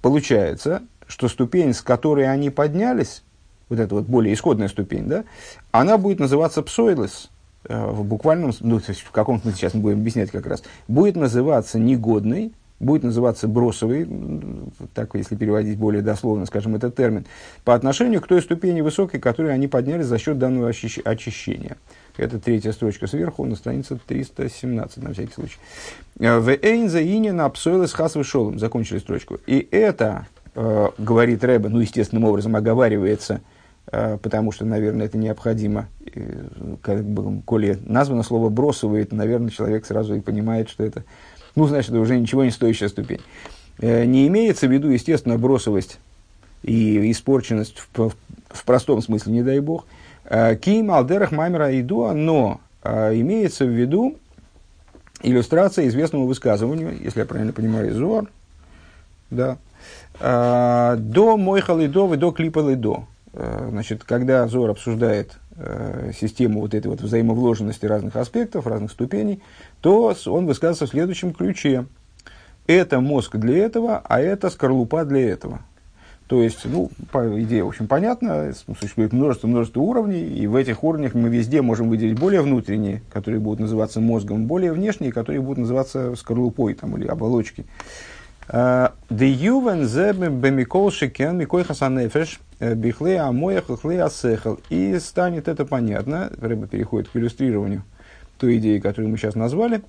получается, 0.00 0.82
что 1.06 1.28
ступень, 1.28 1.74
с 1.74 1.82
которой 1.82 2.30
они 2.30 2.50
поднялись, 2.50 3.22
вот 3.68 3.80
эта 3.80 3.94
вот 3.94 4.04
более 4.04 4.34
исходная 4.34 4.68
ступень, 4.68 5.06
да, 5.06 5.24
она 5.70 5.98
будет 5.98 6.20
называться 6.20 6.62
псойлес, 6.62 7.30
э, 7.64 7.86
в 7.90 8.04
буквальном, 8.04 8.52
ну, 8.60 8.80
то 8.80 8.90
есть 8.90 9.00
в 9.00 9.10
каком 9.10 9.40
смысле 9.40 9.58
сейчас 9.58 9.74
мы 9.74 9.80
будем 9.80 10.00
объяснять 10.00 10.30
как 10.30 10.46
раз, 10.46 10.62
будет 10.88 11.16
называться 11.16 11.78
негодной, 11.78 12.52
будет 12.80 13.04
называться 13.04 13.48
бросовой, 13.48 14.08
так 14.92 15.14
если 15.14 15.36
переводить 15.36 15.78
более 15.78 16.02
дословно, 16.02 16.46
скажем, 16.46 16.74
этот 16.74 16.96
термин, 16.96 17.24
по 17.64 17.74
отношению 17.74 18.20
к 18.20 18.26
той 18.26 18.42
ступени 18.42 18.80
высокой, 18.80 19.20
которую 19.20 19.54
они 19.54 19.68
подняли 19.68 20.02
за 20.02 20.18
счет 20.18 20.38
данного 20.38 20.68
очищения. 20.68 21.76
Это 22.16 22.38
третья 22.38 22.72
строчка 22.72 23.06
сверху, 23.06 23.44
на 23.46 23.56
странице 23.56 23.98
317, 24.06 25.02
на 25.02 25.12
всякий 25.12 25.32
случай. 25.32 25.56
Э, 26.18 26.38
в 26.38 26.50
Эйнза 26.50 27.02
Инина 27.02 27.48
Псойлес 27.48 27.92
Хас 27.92 28.16
Вишолом. 28.16 28.58
Закончили 28.58 28.98
строчку. 28.98 29.38
И 29.46 29.66
это, 29.70 30.26
э, 30.54 30.88
говорит 30.98 31.42
Рэба, 31.42 31.70
ну, 31.70 31.80
естественным 31.80 32.24
образом 32.24 32.54
оговаривается, 32.54 33.40
э, 33.90 34.18
потому 34.22 34.52
что, 34.52 34.66
наверное, 34.66 35.06
это 35.06 35.16
необходимо. 35.16 35.88
Э, 36.14 36.48
как 36.82 37.02
бы, 37.02 37.40
коли 37.42 37.78
названо 37.86 38.22
слово 38.24 38.50
бросывает, 38.50 39.12
наверное, 39.12 39.50
человек 39.50 39.86
сразу 39.86 40.14
и 40.14 40.20
понимает, 40.20 40.68
что 40.68 40.84
это, 40.84 41.04
ну, 41.56 41.66
значит, 41.66 41.92
уже 41.92 42.18
ничего 42.18 42.44
не 42.44 42.50
стоящая 42.50 42.90
ступень. 42.90 43.20
Э, 43.78 44.04
не 44.04 44.26
имеется 44.26 44.68
в 44.68 44.70
виду, 44.70 44.90
естественно, 44.90 45.38
бросовость 45.38 45.98
и 46.62 47.10
испорченность 47.10 47.78
в, 47.78 48.08
в, 48.10 48.14
в 48.50 48.64
простом 48.66 49.00
смысле, 49.00 49.32
не 49.32 49.42
дай 49.42 49.60
бог– 49.60 49.86
Ким 50.60 50.90
алдерах 50.90 51.32
маймера 51.32 51.78
идуа, 51.80 52.12
но 52.12 52.60
э, 52.82 53.20
имеется 53.20 53.64
в 53.64 53.68
виду 53.68 54.16
иллюстрация 55.22 55.88
известному 55.88 56.26
высказыванию, 56.26 56.96
если 57.02 57.20
я 57.20 57.26
правильно 57.26 57.52
понимаю, 57.52 57.92
Зор, 57.94 58.30
да, 59.30 59.58
э, 60.20 60.96
до 60.98 61.36
мойхал 61.36 61.80
и 61.80 61.88
до, 61.88 62.14
до 62.16 62.30
клипал 62.30 62.70
и 62.70 62.74
до. 62.76 63.04
Значит, 63.34 64.04
когда 64.04 64.46
Зор 64.46 64.68
обсуждает 64.68 65.38
систему 66.18 66.60
вот 66.60 66.74
этой 66.74 66.88
вот 66.88 67.00
взаимовложенности 67.00 67.86
разных 67.86 68.16
аспектов, 68.16 68.66
разных 68.66 68.90
ступеней, 68.90 69.42
то 69.80 70.14
он 70.26 70.46
высказывается 70.46 70.86
в 70.86 70.90
следующем 70.90 71.32
ключе. 71.32 71.86
Это 72.66 73.00
мозг 73.00 73.36
для 73.36 73.64
этого, 73.64 74.02
а 74.04 74.20
это 74.20 74.50
скорлупа 74.50 75.06
для 75.06 75.30
этого. 75.30 75.62
То 76.32 76.42
есть, 76.42 76.60
ну, 76.64 76.90
по, 77.10 77.42
идее, 77.42 77.62
в 77.62 77.68
общем, 77.68 77.86
понятно, 77.86 78.54
существует 78.80 79.12
множество, 79.12 79.48
множество 79.48 79.80
уровней, 79.80 80.22
и 80.22 80.46
в 80.46 80.56
этих 80.56 80.82
уровнях 80.82 81.12
мы 81.12 81.28
везде 81.28 81.60
можем 81.60 81.90
выделить 81.90 82.18
более 82.18 82.40
внутренние, 82.40 83.02
которые 83.12 83.38
будут 83.38 83.60
называться 83.60 84.00
мозгом, 84.00 84.46
более 84.46 84.72
внешние, 84.72 85.12
которые 85.12 85.42
будут 85.42 85.58
называться 85.58 86.16
скорлупой 86.16 86.72
там, 86.72 86.96
или 86.96 87.06
хасанефеш 91.64 92.40
э, 92.60 92.74
асехал. 93.98 94.58
И 94.70 94.98
станет 95.00 95.48
это 95.48 95.66
понятно, 95.66 96.32
Рэба 96.40 96.66
переходит 96.66 97.10
к 97.10 97.16
иллюстрированию 97.16 97.82
той 98.38 98.56
идеи, 98.56 98.78
которую 98.78 99.10
мы 99.10 99.18
сейчас 99.18 99.34
назвали, 99.34 99.82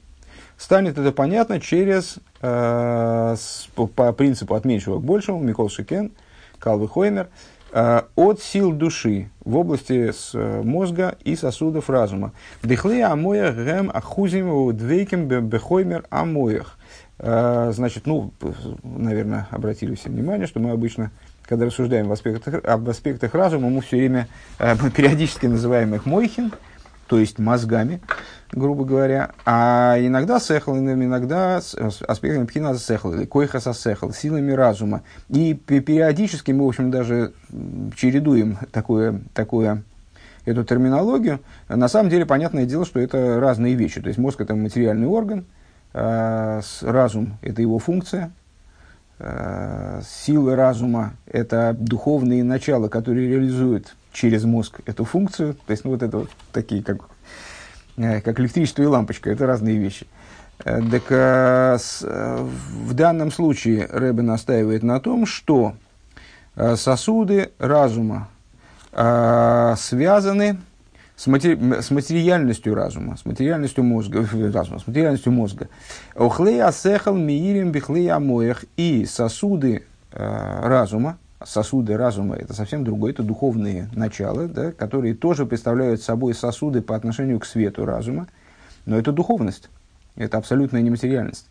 станет 0.57 0.97
это 0.97 1.13
понятно 1.13 1.61
через, 1.61 2.17
э, 2.41 3.35
с, 3.39 3.69
по, 3.75 3.87
по 3.87 4.11
принципу 4.11 4.55
от 4.55 4.65
меньшего 4.65 4.99
к 4.99 5.03
большему, 5.03 5.39
Микол 5.39 5.69
Шикен– 5.69 6.11
Калвы 6.63 6.87
Хоймер, 6.87 7.27
э, 7.73 8.03
от 8.15 8.41
сил 8.41 8.71
души 8.71 9.29
в 9.43 9.57
области 9.57 10.11
с 10.11 10.31
э, 10.33 10.61
мозга 10.63 11.17
и 11.25 11.35
сосудов 11.35 11.89
разума. 11.89 12.31
Дыхли 12.63 13.01
амоях 13.01 13.55
гэм 13.55 13.91
ахузим 13.93 14.75
двейким 14.75 15.27
бехоймер 15.27 16.05
амоях. 16.09 16.77
Э, 17.19 17.71
значит, 17.73 18.07
ну, 18.07 18.31
наверное, 18.81 19.49
обратили 19.51 19.95
все 19.95 20.09
внимание, 20.09 20.47
что 20.47 20.61
мы 20.61 20.71
обычно, 20.71 21.11
когда 21.45 21.65
рассуждаем 21.65 22.07
в 22.07 22.13
аспектах, 22.13 22.63
об 22.63 22.87
аспектах 22.87 23.33
разума, 23.33 23.69
мы 23.69 23.81
все 23.81 23.97
время, 23.97 24.29
мы 24.59 24.89
периодически 24.89 25.47
называем 25.47 25.93
их 25.93 26.05
мойхин, 26.05 26.53
то 27.07 27.19
есть 27.19 27.39
мозгами, 27.39 28.01
грубо 28.51 28.85
говоря, 28.85 29.31
а 29.45 29.97
иногда 29.99 30.39
сехал, 30.39 30.77
иногда 30.77 31.57
аспектами 31.57 32.45
пхина 32.45 32.75
сехал, 32.77 33.13
или 33.13 33.25
койхаса 33.25 33.73
сехал, 33.73 34.13
силами 34.13 34.51
разума. 34.51 35.03
И 35.29 35.53
периодически 35.53 36.51
мы, 36.51 36.65
в 36.65 36.69
общем, 36.69 36.91
даже 36.91 37.33
чередуем 37.95 38.57
такое, 38.71 39.21
такое, 39.33 39.83
эту 40.45 40.63
терминологию. 40.63 41.39
На 41.69 41.87
самом 41.87 42.09
деле, 42.09 42.25
понятное 42.25 42.65
дело, 42.65 42.85
что 42.85 42.99
это 42.99 43.39
разные 43.39 43.75
вещи. 43.75 44.01
То 44.01 44.07
есть 44.07 44.19
мозг 44.19 44.41
это 44.41 44.55
материальный 44.55 45.07
орган, 45.07 45.45
а 45.93 46.61
разум 46.81 47.37
это 47.41 47.61
его 47.61 47.79
функция, 47.79 48.31
силы 50.05 50.55
разума 50.55 51.13
это 51.25 51.75
духовные 51.79 52.43
начала, 52.43 52.87
которые 52.87 53.29
реализуют 53.29 53.95
через 54.11 54.43
мозг 54.43 54.79
эту 54.85 55.05
функцию. 55.05 55.55
То 55.65 55.71
есть, 55.71 55.83
ну, 55.83 55.91
вот 55.91 56.03
это 56.03 56.19
вот 56.19 56.29
такие, 56.51 56.83
как 56.83 57.09
Э, 57.97 58.21
как 58.21 58.39
электричество 58.39 58.81
и 58.81 58.85
лампочка, 58.85 59.29
это 59.29 59.45
разные 59.45 59.77
вещи. 59.77 60.07
Э, 60.65 60.81
так 60.89 61.03
э, 61.09 61.77
в 62.07 62.93
данном 62.93 63.31
случае 63.31 63.87
Рэбе 63.91 64.23
настаивает 64.23 64.83
на 64.83 64.99
том, 64.99 65.25
что 65.25 65.73
сосуды 66.75 67.49
разума 67.57 68.29
связаны 68.91 70.59
с, 71.15 71.27
матери, 71.27 71.81
с 71.81 71.91
материальностью 71.91 72.75
разума, 72.75 73.17
с 73.17 73.25
материальностью 73.25 73.83
мозга, 73.83 74.27
разума, 74.53 74.79
с 74.79 74.87
материальностью 74.87 75.31
мозга. 75.31 75.69
Охлей 76.15 76.61
асехал 76.61 77.15
миирим 77.15 77.71
бихлей 77.71 78.09
амоях 78.09 78.65
и 78.77 79.05
сосуды 79.05 79.83
разума, 80.11 81.17
сосуды 81.43 81.97
разума– 81.97 82.35
это 82.37 82.53
совсем 82.53 82.83
другое, 82.83 83.11
это 83.11 83.23
духовные 83.23 83.89
начала, 83.93 84.47
да, 84.47 84.71
которые 84.71 85.13
тоже 85.13 85.45
представляют 85.45 86.01
собой 86.01 86.33
сосуды 86.33 86.81
по 86.81 86.95
отношению 86.95 87.39
к 87.39 87.45
свету 87.45 87.85
разума, 87.85 88.27
но 88.85 88.97
это 88.97 89.11
духовность, 89.11 89.69
это 90.15 90.37
абсолютная 90.37 90.81
нематериальность. 90.81 91.47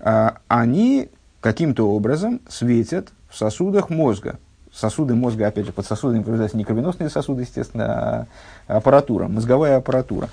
А, 0.00 0.38
они 0.48 1.08
каким-то 1.40 1.90
образом 1.90 2.40
светят 2.48 3.12
в 3.28 3.36
сосудах 3.36 3.90
мозга. 3.90 4.38
Сосуды 4.78 5.16
мозга, 5.16 5.48
опять 5.48 5.66
же, 5.66 5.72
под 5.72 5.86
сосудами 5.86 6.20
подразумеваются 6.20 6.56
не 6.56 6.62
кровеносные 6.62 7.10
сосуды, 7.10 7.42
естественно, 7.42 8.28
а 8.68 8.76
аппаратура, 8.76 9.26
мозговая 9.26 9.78
аппаратура. 9.78 10.28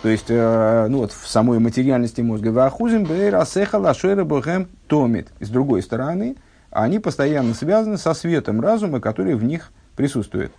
То 0.00 0.08
есть, 0.08 0.26
э, 0.28 0.86
ну 0.88 0.98
вот, 0.98 1.10
в 1.10 1.26
самой 1.26 1.58
материальности 1.58 2.20
мозга. 2.20 2.50
Вахузим 2.50 3.02
бэйр 3.02 3.34
асеха 3.34 3.74
лашера 3.74 4.22
бэхэм 4.22 4.68
томит. 4.86 5.26
С 5.40 5.48
другой 5.48 5.82
стороны, 5.82 6.36
они 6.70 7.00
постоянно 7.00 7.54
связаны 7.54 7.98
со 7.98 8.14
светом 8.14 8.60
разума, 8.60 9.00
который 9.00 9.34
в 9.34 9.42
них 9.42 9.72
присутствует. 9.96 10.52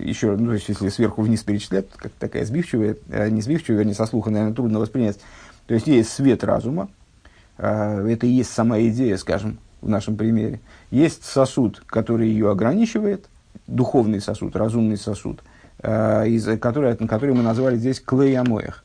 Еще, 0.00 0.34
ну, 0.34 0.52
если 0.52 0.88
сверху 0.88 1.22
вниз 1.22 1.44
перечислять, 1.44 1.86
как 1.94 2.10
такая 2.18 2.44
сбивчивая, 2.44 2.96
э, 3.08 3.28
не 3.28 3.40
сбивчивая, 3.40 3.78
вернее, 3.78 3.94
со 3.94 4.06
слуха, 4.06 4.30
наверное, 4.30 4.56
трудно 4.56 4.80
воспринять. 4.80 5.20
То 5.68 5.74
есть, 5.74 5.86
есть 5.86 6.10
свет 6.10 6.42
разума, 6.42 6.88
э, 7.56 8.08
это 8.10 8.26
и 8.26 8.30
есть 8.30 8.50
сама 8.50 8.80
идея, 8.80 9.16
скажем, 9.16 9.60
в 9.80 9.88
нашем 9.88 10.16
примере. 10.16 10.58
Есть 10.90 11.24
сосуд, 11.24 11.82
который 11.86 12.28
ее 12.28 12.50
ограничивает, 12.50 13.28
духовный 13.66 14.20
сосуд, 14.20 14.56
разумный 14.56 14.96
сосуд, 14.96 15.42
э, 15.82 16.28
из, 16.28 16.58
который, 16.58 16.96
который 16.96 17.34
мы 17.34 17.42
назвали 17.42 17.76
здесь 17.76 18.00
клеямоях, 18.00 18.84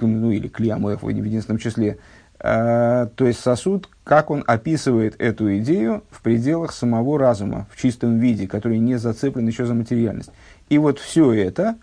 ну 0.00 0.30
или 0.30 0.48
клеямоях 0.48 1.02
в 1.02 1.08
единственном 1.08 1.58
числе, 1.58 1.98
то 2.38 3.08
есть 3.18 3.40
сосуд, 3.40 3.88
как 4.04 4.30
он 4.30 4.44
описывает 4.46 5.16
эту 5.18 5.56
идею 5.58 6.04
в 6.10 6.20
пределах 6.20 6.72
самого 6.72 7.18
разума, 7.18 7.66
в 7.72 7.80
чистом 7.80 8.18
виде, 8.18 8.46
который 8.46 8.78
не 8.78 8.96
зацеплен 8.96 9.46
еще 9.46 9.64
за 9.64 9.72
материальность. 9.74 10.30
И 10.68 10.76
вот 10.76 10.98
все 10.98 11.32
это, 11.32 11.76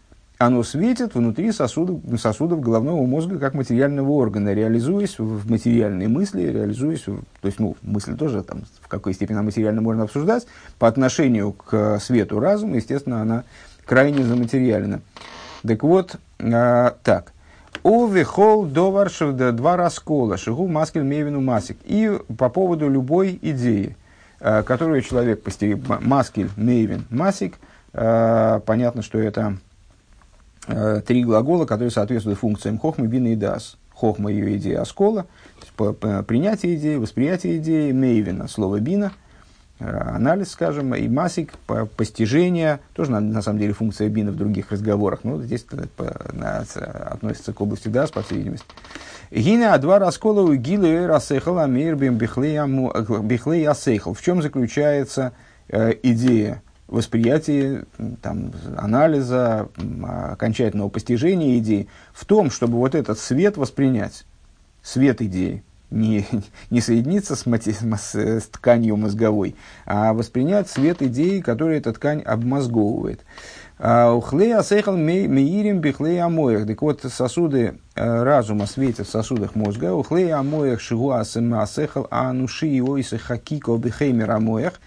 оно 0.46 0.64
светит 0.64 1.16
внутри 1.16 1.52
сосудов, 1.52 2.02
сосудов 2.20 2.62
головного 2.62 3.06
мозга 3.06 3.40
как 3.40 3.54
материального 3.54 4.10
органа, 4.12 4.54
реализуясь 4.54 5.20
в 5.20 5.50
материальной 5.50 6.08
мысли, 6.08 6.42
реализуясь, 6.44 7.02
то 7.02 7.22
есть, 7.44 7.60
ну, 7.60 7.76
мысль 7.82 8.16
тоже 8.16 8.44
там 8.44 8.64
в 8.82 8.88
какой 8.88 9.14
степени 9.14 9.36
она 9.36 9.44
материально 9.44 9.82
можно 9.82 10.04
обсуждать, 10.04 10.46
по 10.80 10.88
отношению 10.88 11.54
к 11.54 12.00
свету 12.00 12.40
разума, 12.40 12.78
естественно, 12.78 13.22
она 13.22 13.44
крайне 13.86 14.24
заматериальна. 14.24 15.02
Так 15.62 15.84
вот, 15.84 16.18
а, 16.40 16.96
так, 17.04 17.34
Увихол 17.82 18.66
довар 18.66 19.12
два 19.54 19.76
раскола, 19.76 20.38
шигу 20.38 20.68
маскель 20.68 21.02
мевину 21.02 21.42
масик. 21.42 21.78
И 21.84 22.18
по 22.38 22.48
поводу 22.48 22.90
любой 22.90 23.38
идеи, 23.42 23.98
э, 24.40 24.64
которую 24.64 25.02
человек 25.02 25.44
постигает, 25.44 25.84
маскель, 26.02 26.50
мейвин, 26.56 27.06
масик, 27.10 27.56
э, 27.92 28.62
понятно, 28.66 29.02
что 29.02 29.20
это 29.20 29.42
э, 29.52 29.73
три 31.06 31.24
глагола, 31.24 31.66
которые 31.66 31.92
соответствуют 31.92 32.40
функциям 32.40 32.80
хохмы, 32.80 33.08
бина 33.08 33.34
и 33.34 33.36
дас. 33.36 33.78
Хохма 33.94 34.32
ее 34.32 34.58
идея 34.58 34.82
оскола, 34.82 35.26
принятие 35.76 36.76
идеи, 36.76 36.96
восприятие 36.96 37.58
идеи, 37.58 37.92
мейвина, 37.92 38.48
слово 38.48 38.80
бина– 38.80 39.12
Э, 39.84 40.16
анализ, 40.16 40.52
скажем, 40.52 40.96
и 40.96 41.08
масик, 41.10 41.54
постижение, 41.98 42.80
тоже 42.94 43.12
на, 43.12 43.20
на 43.20 43.42
самом 43.42 43.60
деле 43.60 43.74
функция 43.74 44.08
бина 44.08 44.32
в 44.32 44.36
других 44.38 44.72
разговорах, 44.72 45.24
но 45.24 45.42
здесь 45.42 45.66
относится 45.98 47.54
к 47.54 47.60
области 47.62 47.90
дас, 47.90 48.12
по 48.12 48.22
всей 48.22 48.38
видимости. 48.38 48.66
Гина 49.30 49.78
два 49.80 50.00
раскола 50.00 50.42
у 50.42 50.54
гилы 50.54 51.08
расехал 51.08 51.60
амир 51.60 51.96
бихлей 51.96 53.68
асейхал. 53.68 54.14
В 54.14 54.22
чем 54.22 54.42
заключается 54.42 55.34
э, 55.68 55.94
идея 56.04 56.62
восприятия, 56.88 57.86
там, 58.22 58.52
анализа, 58.78 59.70
окончательного 60.32 60.90
постижения 60.90 61.58
идеи 61.60 61.88
в 62.14 62.26
том, 62.26 62.52
чтобы 62.52 62.78
вот 62.78 62.96
этот 62.96 63.20
свет 63.20 63.58
воспринять, 63.58 64.26
свет 64.82 65.22
идеи, 65.22 65.64
не, 65.90 66.26
не 66.70 66.82
соединиться 66.82 67.36
с, 67.36 67.46
мати, 67.46 67.72
с, 67.74 68.16
с 68.16 68.48
тканью 68.48 68.98
мозговой, 68.98 69.56
а 69.86 70.14
воспринять 70.14 70.70
свет 70.70 71.02
идеи, 71.02 71.40
который 71.40 71.78
эта 71.78 71.94
ткань 71.94 72.22
обмозговывает. 72.22 73.22
А, 73.80 74.14
Ухлея 74.14 74.60
асехал 74.60 74.96
меирим 74.96 75.80
бихлея 75.80 76.26
амоях. 76.26 76.68
Так 76.68 76.82
вот, 76.82 77.02
сосуды 77.02 77.80
э, 77.96 78.24
разума 78.24 78.66
светят 78.66 79.08
в 79.08 79.12
сосудах 79.12 79.56
мозга. 79.56 79.94
Ухлея 79.94 80.38
амоях 80.38 80.80
шигуа 80.80 81.20
асехал 81.22 82.08
ануши 82.12 82.68
и 82.68 82.82
ойсы 82.82 83.18
хакико 83.18 83.76
бихеймер 83.76 84.30
амоях. 84.32 84.80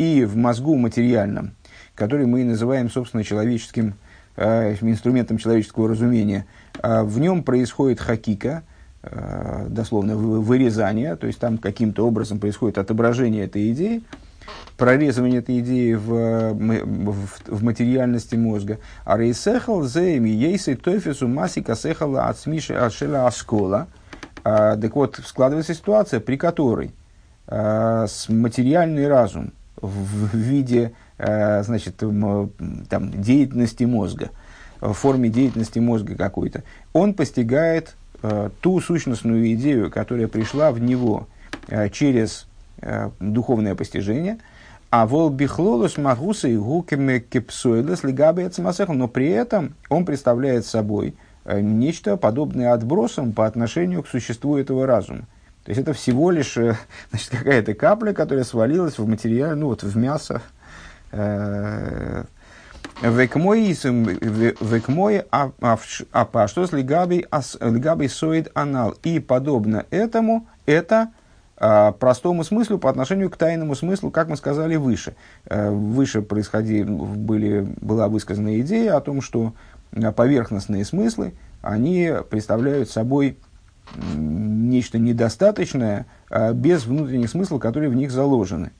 И 0.00 0.24
в 0.24 0.34
мозгу 0.34 0.76
материальном, 0.76 1.52
который 1.94 2.24
мы 2.24 2.42
называем, 2.42 2.88
собственно, 2.88 3.22
человеческим 3.22 3.96
э, 4.34 4.74
инструментом 4.80 5.36
человеческого 5.36 5.90
разумения, 5.90 6.46
э, 6.82 7.02
в 7.02 7.20
нем 7.20 7.42
происходит 7.42 8.00
хакика, 8.00 8.62
э, 9.02 9.66
дословно 9.68 10.16
вырезание, 10.16 11.16
то 11.16 11.26
есть 11.26 11.38
там 11.38 11.58
каким-то 11.58 12.06
образом 12.06 12.38
происходит 12.38 12.78
отображение 12.78 13.44
этой 13.44 13.72
идеи, 13.72 14.02
прорезывание 14.78 15.40
этой 15.40 15.58
идеи 15.58 15.92
в, 15.92 16.54
в, 16.54 17.28
в 17.46 17.62
материальности 17.62 18.36
мозга. 18.36 18.78
А 19.04 19.18
рейсехал 19.18 19.84
зейми 19.84 20.30
ейсы 20.30 20.76
тофису 20.76 21.28
маси 21.28 21.60
касехала 21.60 22.28
от 22.28 22.38
смиши 22.38 22.72
ашела 22.72 23.26
аскола. 23.26 23.86
А, 24.44 24.78
так 24.78 24.96
вот, 24.96 25.20
складывается 25.22 25.74
ситуация, 25.74 26.20
при 26.20 26.38
которой 26.38 26.94
а, 27.46 28.06
материальный 28.30 29.06
разум 29.06 29.52
в, 29.80 30.36
виде 30.36 30.92
а, 31.18 31.62
значит, 31.62 31.96
там, 31.96 33.22
деятельности 33.22 33.84
мозга, 33.84 34.30
в 34.80 34.92
форме 34.92 35.28
деятельности 35.28 35.78
мозга 35.78 36.14
какой-то, 36.14 36.62
он 36.92 37.14
постигает 37.14 37.96
а, 38.22 38.50
ту 38.60 38.80
сущностную 38.80 39.52
идею, 39.54 39.90
которая 39.90 40.28
пришла 40.28 40.72
в 40.72 40.80
него 40.80 41.28
а, 41.68 41.88
через 41.88 42.46
духовное 43.20 43.74
постижение– 43.74 44.38
а 44.90 45.06
вол 45.06 45.30
бихлолус 45.30 45.96
магуса 45.98 46.48
и 46.48 46.56
гуками 46.56 47.20
кепсуэлес 47.20 48.02
лигабец 48.02 48.58
но 48.58 49.06
при 49.06 49.28
этом 49.28 49.74
он 49.88 50.04
представляет 50.04 50.66
собой 50.66 51.14
э, 51.44 51.60
нечто 51.60 52.16
подобное 52.16 52.72
отбросам 52.72 53.32
по 53.32 53.46
отношению 53.46 54.02
к 54.02 54.08
существу 54.08 54.56
этого 54.56 54.86
разума. 54.86 55.26
То 55.64 55.70
есть 55.70 55.80
это 55.80 55.92
всего 55.92 56.30
лишь 56.30 56.56
э, 56.56 56.76
значит, 57.10 57.30
какая-то 57.30 57.74
капля, 57.74 58.12
которая 58.12 58.44
свалилась 58.44 58.98
в 58.98 59.06
материал, 59.06 59.56
ну 59.56 59.66
вот 59.66 59.82
в 59.82 59.96
мясо. 59.96 60.42
Э, 61.12 62.24
векмой, 63.02 63.74
а, 65.30 65.52
а, 65.60 65.78
а 66.12 66.48
что 66.48 66.66
с 66.66 66.72
лигабей 66.72 68.08
соид 68.08 68.50
анал. 68.54 68.94
И 69.02 69.20
подобно 69.20 69.86
этому, 69.90 70.46
это 70.66 71.10
а, 71.62 71.92
простому 71.92 72.42
смыслу 72.42 72.78
по 72.78 72.88
отношению 72.88 73.28
к 73.28 73.36
тайному 73.36 73.74
смыслу, 73.74 74.10
как 74.10 74.28
мы 74.28 74.36
сказали 74.36 74.76
выше. 74.76 75.14
Э, 75.44 75.70
выше 75.70 76.22
происходили, 76.22 76.84
были, 76.84 77.68
была 77.82 78.08
высказана 78.08 78.58
идея 78.60 78.96
о 78.96 79.02
том, 79.02 79.20
что 79.20 79.52
э, 79.92 80.10
поверхностные 80.10 80.86
смыслы, 80.86 81.34
они 81.60 82.14
представляют 82.30 82.88
собой 82.88 83.36
нечто 83.96 84.98
недостаточное, 84.98 86.06
а, 86.30 86.52
без 86.52 86.86
внутренних 86.86 87.30
смыслов, 87.30 87.60
которые 87.60 87.90
в 87.90 87.94
них 87.94 88.10
заложены. 88.10 88.72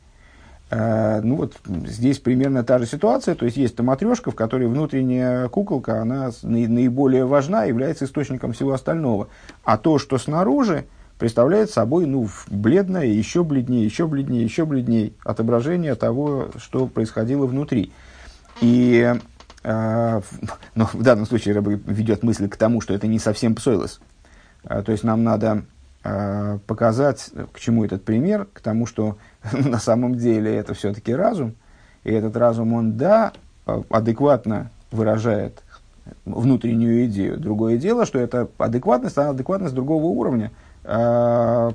Э, 0.70 1.20
ну 1.20 1.34
вот 1.36 1.56
здесь 1.66 2.20
примерно 2.20 2.62
та 2.62 2.78
же 2.78 2.86
ситуация, 2.86 3.34
то 3.34 3.44
есть 3.44 3.56
есть 3.56 3.74
там 3.74 3.86
матрешка, 3.86 4.30
в 4.30 4.36
которой 4.36 4.68
внутренняя 4.68 5.48
куколка, 5.48 6.00
она 6.00 6.30
наиболее 6.42 7.26
важна, 7.26 7.64
является 7.64 8.04
источником 8.04 8.52
всего 8.52 8.72
остального. 8.72 9.28
А 9.64 9.76
то, 9.78 9.98
что 9.98 10.16
снаружи, 10.16 10.86
представляет 11.18 11.70
собой 11.70 12.06
ну, 12.06 12.28
бледное, 12.49 13.06
еще 13.06 13.42
бледнее, 13.42 13.84
еще 13.84 14.06
бледнее, 14.06 14.44
еще 14.44 14.64
бледнее 14.64 15.12
отображение 15.25 15.96
того, 15.96 16.50
что 16.56 16.86
происходило 16.86 17.46
внутри. 17.46 17.92
И 18.60 19.14
э, 19.64 20.20
ну, 20.76 20.86
в 20.92 21.02
данном 21.02 21.26
случае 21.26 21.54
ведет 21.60 22.23
мысль 22.23 22.49
к 22.49 22.56
тому, 22.56 22.80
что 22.80 22.94
это 22.94 23.08
не 23.08 23.18
совсем 23.18 23.56
псойлос. 23.56 24.00
Э, 24.64 24.82
то 24.82 24.92
есть 24.92 25.04
нам 25.04 25.25
надо 25.25 25.64
э, 26.04 26.58
показать, 26.66 27.30
к 27.52 27.58
чему 27.60 27.84
этот 27.84 28.04
пример, 28.04 28.46
к 28.52 28.60
тому, 28.60 28.86
что 28.86 29.18
на 29.52 29.78
самом 29.78 30.16
деле 30.16 30.54
это 30.54 30.75
все-таки 30.75 31.14
разум. 31.14 31.54
И 32.04 32.12
этот 32.12 32.36
разум, 32.36 32.73
он, 32.73 32.96
да, 32.96 33.32
адекватно 33.90 34.70
выражает 34.90 35.62
внутреннюю 36.25 37.06
идею. 37.06 37.38
Другое 37.38 37.76
дело, 37.76 38.06
что 38.06 38.18
это 38.18 38.49
адекватность, 38.58 39.18
она 39.18 39.30
адекватность 39.30 39.75
другого 39.75 40.06
уровня– 40.06 40.50
э, 40.84 41.70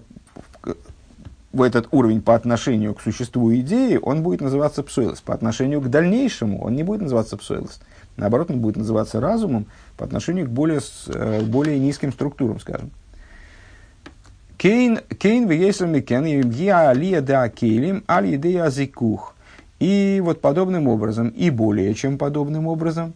этот 1.63 1.88
уровень 1.91 2.21
по 2.21 2.36
отношению 2.36 2.93
к 2.93 3.02
существу 3.02 3.54
идеи, 3.56 3.98
он 4.02 4.24
будет 4.24 4.41
называться 4.41 4.84
псойлос. 4.84 5.21
По 5.21 5.34
отношению 5.34 5.82
к 5.82 5.89
дальнейшему 5.89 6.62
он 6.62 6.76
не 6.76 6.84
будет 6.84 7.02
называться 7.02 7.38
псойлос. 7.38 7.80
Наоборот, 8.17 8.49
он 8.49 8.60
будет 8.60 8.78
называться 8.78 9.19
разумом 9.19 9.65
по 9.97 10.06
отношению 10.06 10.45
к 10.45 10.49
более, 10.49 10.80
э, 11.08 11.41
более 11.41 11.80
низким 11.80 12.12
структурам, 12.12 12.60
скажем. 12.60 12.91
Кейн 14.58 14.99
Кейн 15.19 15.47
веесами 15.47 16.04
я 16.56 16.89
алия 16.89 17.21
да 17.21 17.49
кейлим 17.49 18.04
аль 18.08 18.36
идея 18.36 18.69
зикух. 18.69 19.36
И 19.80 20.21
вот 20.23 20.39
подобным 20.39 20.88
образом, 20.88 21.28
и 21.30 21.49
более 21.49 21.93
чем 21.93 22.17
подобным 22.17 22.67
образом, 22.67 23.13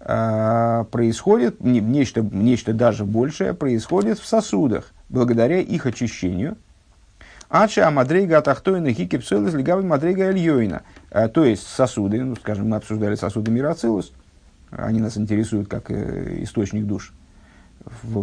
э, 0.00 0.84
происходит, 0.90 1.60
нечто, 1.60 2.22
нечто 2.22 2.72
даже 2.72 3.04
большее 3.04 3.52
происходит 3.52 4.18
в 4.18 4.26
сосудах 4.26 4.92
благодаря 5.10 5.58
их 5.58 5.84
очищению. 5.84 6.56
Ача 7.50 7.86
амадрейга 7.86 8.38
атахтойна 8.38 8.92
хикипсойлес 8.92 9.54
легавый 9.54 9.84
мадрейга 9.84 10.24
эльйойна. 10.24 10.82
Э, 11.10 11.28
то 11.28 11.44
есть 11.44 11.66
сосуды, 11.66 12.22
ну, 12.22 12.36
скажем, 12.36 12.68
мы 12.70 12.76
обсуждали 12.76 13.14
сосуды 13.14 13.50
мироцилус, 13.50 14.12
они 14.70 15.00
нас 15.00 15.16
интересуют 15.16 15.68
как 15.68 15.90
э, 15.90 16.42
источник 16.42 16.86
душ, 16.86 17.12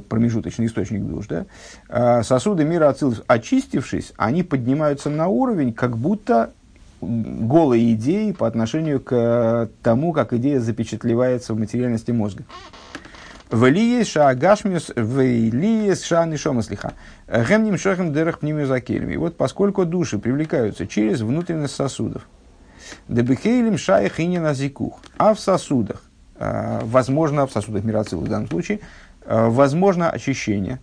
промежуточный 0.10 0.67
источник 0.67 1.03
душ. 1.03 1.27
Да? 1.27 1.45
Э, 1.89 2.23
сосуды 2.23 2.63
мира 2.63 2.89
Ацилус, 2.89 3.23
очистившись, 3.27 4.13
они 4.17 4.43
поднимаются 4.43 5.10
на 5.10 5.27
уровень, 5.27 5.73
как 5.73 5.97
будто 5.97 6.51
голой 7.01 7.93
идеи 7.93 8.31
по 8.31 8.47
отношению 8.47 8.99
к 8.99 9.69
тому, 9.84 10.13
как 10.13 10.34
идея 10.34 10.60
запечатлевается 10.60 11.53
в 11.53 11.60
материальности 11.60 12.12
мозга. 12.12 12.43
Велиес 13.51 14.08
шаагашмиус 14.08 14.91
велиес 14.95 16.03
шанишомаслиха. 16.03 16.93
Гемним 17.27 17.77
шохем 17.77 18.12
дерах 18.12 18.39
пнимюзакельми. 18.39 19.13
И 19.13 19.17
вот 19.17 19.38
поскольку 19.38 19.86
души 19.86 20.17
привлекаются 20.17 20.88
через 20.88 21.21
внутренность 21.21 21.75
сосудов, 21.75 22.27
дебехейлим 23.08 23.77
шаях 23.77 24.19
и 24.19 24.27
назикух, 24.39 24.99
а 25.17 25.34
в 25.34 25.39
сосудах, 25.39 26.03
возможно, 26.38 27.48
в 27.48 27.52
сосудах 27.52 27.84
мироцил 27.84 28.19
в 28.19 28.28
данном 28.28 28.48
случае, 28.48 28.80
э, 29.26 29.48
возможно 29.48 30.10
очищение. 30.10 30.80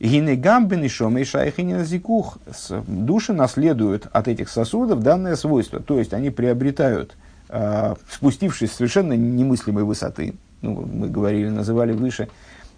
Гинегамбен 0.00 0.84
и 0.84 0.88
шом 0.88 1.16
и 1.18 1.24
шаях 1.24 1.58
и 1.58 1.62
назикух. 1.62 2.38
Души 2.86 3.32
наследуют 3.32 4.08
от 4.12 4.28
этих 4.28 4.48
сосудов 4.48 5.02
данное 5.02 5.36
свойство. 5.36 5.80
То 5.80 5.98
есть 5.98 6.12
они 6.12 6.30
приобретают, 6.30 7.16
э, 7.48 7.94
спустившись 8.10 8.72
с 8.72 8.76
совершенно 8.76 9.14
немыслимой 9.14 9.84
высоты, 9.84 10.34
ну, 10.62 10.86
мы 10.90 11.08
говорили, 11.08 11.48
называли 11.48 11.92
выше, 11.92 12.28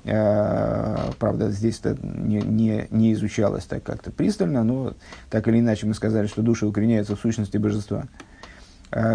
э, 0.05 0.97
правда, 1.19 1.51
здесь 1.51 1.81
это 1.83 1.97
не, 2.03 2.41
не, 2.43 2.87
не 2.91 3.13
изучалось 3.15 3.65
так 3.65 3.83
как-то 3.83 4.11
пристально, 4.11 4.65
но 4.65 4.95
так 5.31 5.49
или 5.49 5.61
иначе 5.61 5.87
мы 5.87 5.95
сказали, 5.95 6.27
что 6.27 6.43
души 6.43 6.67
укореняются 6.67 7.17
в 7.17 7.21
сущности 7.21 7.57
божества, 7.57 8.05
э, 8.05 8.07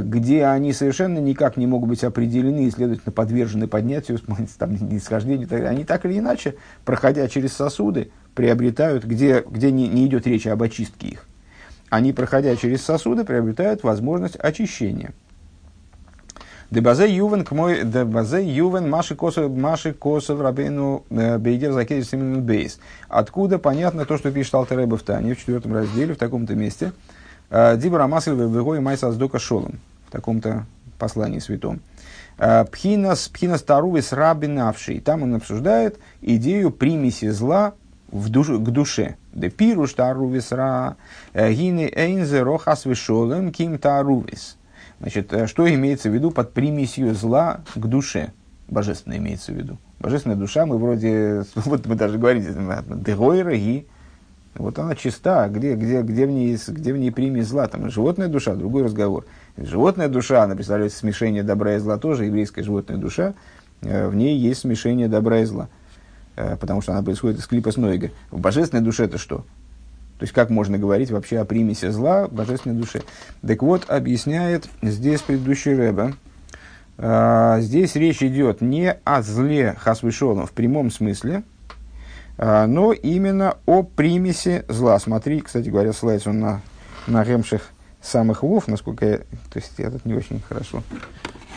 где 0.04 0.46
они 0.46 0.74
совершенно 0.74 1.20
никак 1.20 1.58
не 1.58 1.68
могут 1.68 1.90
быть 1.90 2.04
определены 2.04 2.66
и, 2.66 2.72
следовательно, 2.72 3.12
подвержены 3.12 3.68
поднятию, 3.68 4.20
там, 4.58 4.74
нисхождению, 4.90 5.48
они 5.70 5.86
так 5.86 6.06
или 6.06 6.20
иначе, 6.20 6.56
проходя 6.86 7.28
через 7.28 7.54
сосуды, 7.54 8.12
приобретают, 8.36 9.06
где, 9.06 9.44
где 9.50 9.72
не, 9.72 9.88
не 9.88 10.08
идет 10.08 10.28
речь 10.28 10.48
об 10.48 10.62
очистке 10.64 11.08
их, 11.08 11.26
они, 11.90 12.14
проходя 12.14 12.56
через 12.56 12.84
сосуды, 12.84 13.24
приобретают 13.24 13.84
возможность 13.84 14.36
очищения– 14.36 15.14
Дебазе 16.72 17.14
ювен 17.14 17.44
к 17.44 17.52
мой 17.52 17.84
дебазе 17.84 18.42
ювен 18.42 18.90
маши 18.90 19.14
косов 19.14 19.52
маши 19.52 19.92
косов 19.92 20.40
рабейну 20.40 21.04
э, 21.10 21.38
бейдер 21.38 21.74
закедиш 21.74 22.08
симен 22.08 22.42
бейс. 22.44 22.80
Откуда 23.10 23.60
понятно 23.60 24.06
то, 24.06 24.18
что 24.18 24.32
пишет 24.32 24.56
Алтереба 24.56 24.96
в 24.96 25.04
Тане 25.04 25.36
в 25.36 25.40
четвертом 25.40 25.74
разделе 25.74 26.14
в 26.14 26.18
таком-то 26.18 26.56
месте. 26.56 26.94
Э, 27.52 27.76
Дибра 27.78 28.08
масл 28.08 28.34
вегой 28.34 28.80
майса 28.80 29.12
сдока 29.12 29.38
шолом 29.38 29.80
в 30.08 30.12
таком-то 30.12 30.66
послании 30.98 31.40
святом. 31.40 31.82
Э, 32.38 32.64
пхинас 32.64 33.28
пхинас 33.28 33.62
тарувис 33.62 34.14
рабинавший. 34.14 35.02
Там 35.02 35.24
он 35.24 35.36
обсуждает 35.36 36.00
идею 36.22 36.72
примеси 36.72 37.30
зла 37.30 37.74
в 38.10 38.30
душу, 38.30 38.58
к 38.60 38.72
душе. 38.72 39.18
Де 39.34 39.50
пируш 39.50 39.94
тарувис 39.94 40.54
ра 40.54 40.96
гины 41.34 41.92
эйнзе 41.94 42.42
рохас 42.42 42.86
вишолем 42.86 43.52
ким 43.52 43.78
тарувис. 43.78 44.58
Значит, 45.02 45.34
э, 45.34 45.46
что 45.48 45.72
имеется 45.72 46.10
в 46.10 46.14
виду 46.14 46.32
под 46.32 46.54
примесью 46.54 47.14
зла 47.14 47.62
к 47.76 47.86
душе? 47.86 48.32
Божественное 48.70 49.18
имеется 49.18 49.52
в 49.52 49.56
виду. 49.56 49.78
Божественная 50.00 50.38
душа, 50.38 50.66
мы 50.66 50.78
вроде, 50.78 51.44
вот 51.56 51.86
мы 51.86 51.96
даже 51.96 52.18
говорим, 52.18 52.44
дегойра 53.04 53.54
и 53.54 53.86
вот 54.56 54.78
она 54.80 54.96
чиста, 54.96 55.48
где, 55.48 55.76
где, 55.76 56.02
где, 56.02 56.26
в 56.26 56.30
ней, 56.30 56.58
где 56.68 56.94
в 56.94 56.98
ней 56.98 57.12
примесь 57.12 57.48
зла, 57.48 57.68
там 57.68 57.90
животная 57.90 58.28
душа, 58.28 58.54
другой 58.56 58.84
разговор. 58.84 59.26
Животная 59.58 60.10
душа, 60.10 60.44
она 60.44 60.56
представляет 60.56 60.94
смешение 60.94 61.44
добра 61.44 61.76
и 61.76 61.80
зла 61.80 61.98
тоже, 61.98 62.26
еврейская 62.26 62.64
животная 62.64 62.98
душа, 62.98 63.34
э, 63.82 64.08
в 64.08 64.16
ней 64.16 64.38
есть 64.38 64.62
смешение 64.62 65.08
добра 65.08 65.40
и 65.40 65.46
зла, 65.46 65.70
э, 66.36 66.58
потому 66.58 66.82
что 66.82 66.92
она 66.92 67.02
происходит 67.02 67.40
из 67.40 67.48
клипа 67.48 67.72
Снойга. 67.72 68.12
В 68.30 68.40
божественной 68.40 68.84
душе 68.84 69.06
это 69.06 69.18
что? 69.18 69.38
То 70.20 70.24
есть, 70.24 70.34
как 70.34 70.50
можно 70.50 70.78
говорить 70.78 71.10
вообще 71.10 71.40
о 71.40 71.46
примеси 71.46 71.90
зла 71.90 72.28
в 72.28 72.34
божественной 72.34 72.76
душе? 72.76 73.02
Так 73.42 73.64
вот, 73.64 73.90
объясняет 73.90 74.68
здесь 74.82 75.22
предыдущий 75.22 75.74
Рэбе, 75.74 76.14
э, 76.98 77.58
здесь 77.62 77.96
речь 77.96 78.22
идет 78.22 78.60
не 78.60 78.92
о 78.92 79.22
зле 79.22 79.76
Хасвишона 79.80 80.46
в 80.46 80.52
прямом 80.52 80.92
смысле, 80.92 81.38
а, 81.38 81.44
но 82.38 82.94
именно 82.94 83.58
о 83.66 83.84
примеси 83.84 84.66
зла. 84.68 85.00
Смотри, 85.00 85.42
кстати 85.42 85.70
говоря, 85.70 85.94
ссылается 85.94 86.30
он 86.30 86.40
на, 86.40 86.62
на 87.08 87.24
ремших 87.24 87.70
самых 88.02 88.44
вов, 88.44 88.68
насколько 88.68 89.06
я... 89.06 89.18
То 89.18 89.60
есть 89.60 89.74
я 89.78 89.92
тут 89.92 90.06
не 90.06 90.14
очень 90.14 90.42
хорошо 90.42 90.82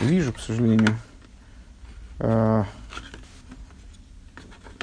вижу, 0.01 0.33
к 0.33 0.39
сожалению. 0.39 0.97
А, 2.19 2.65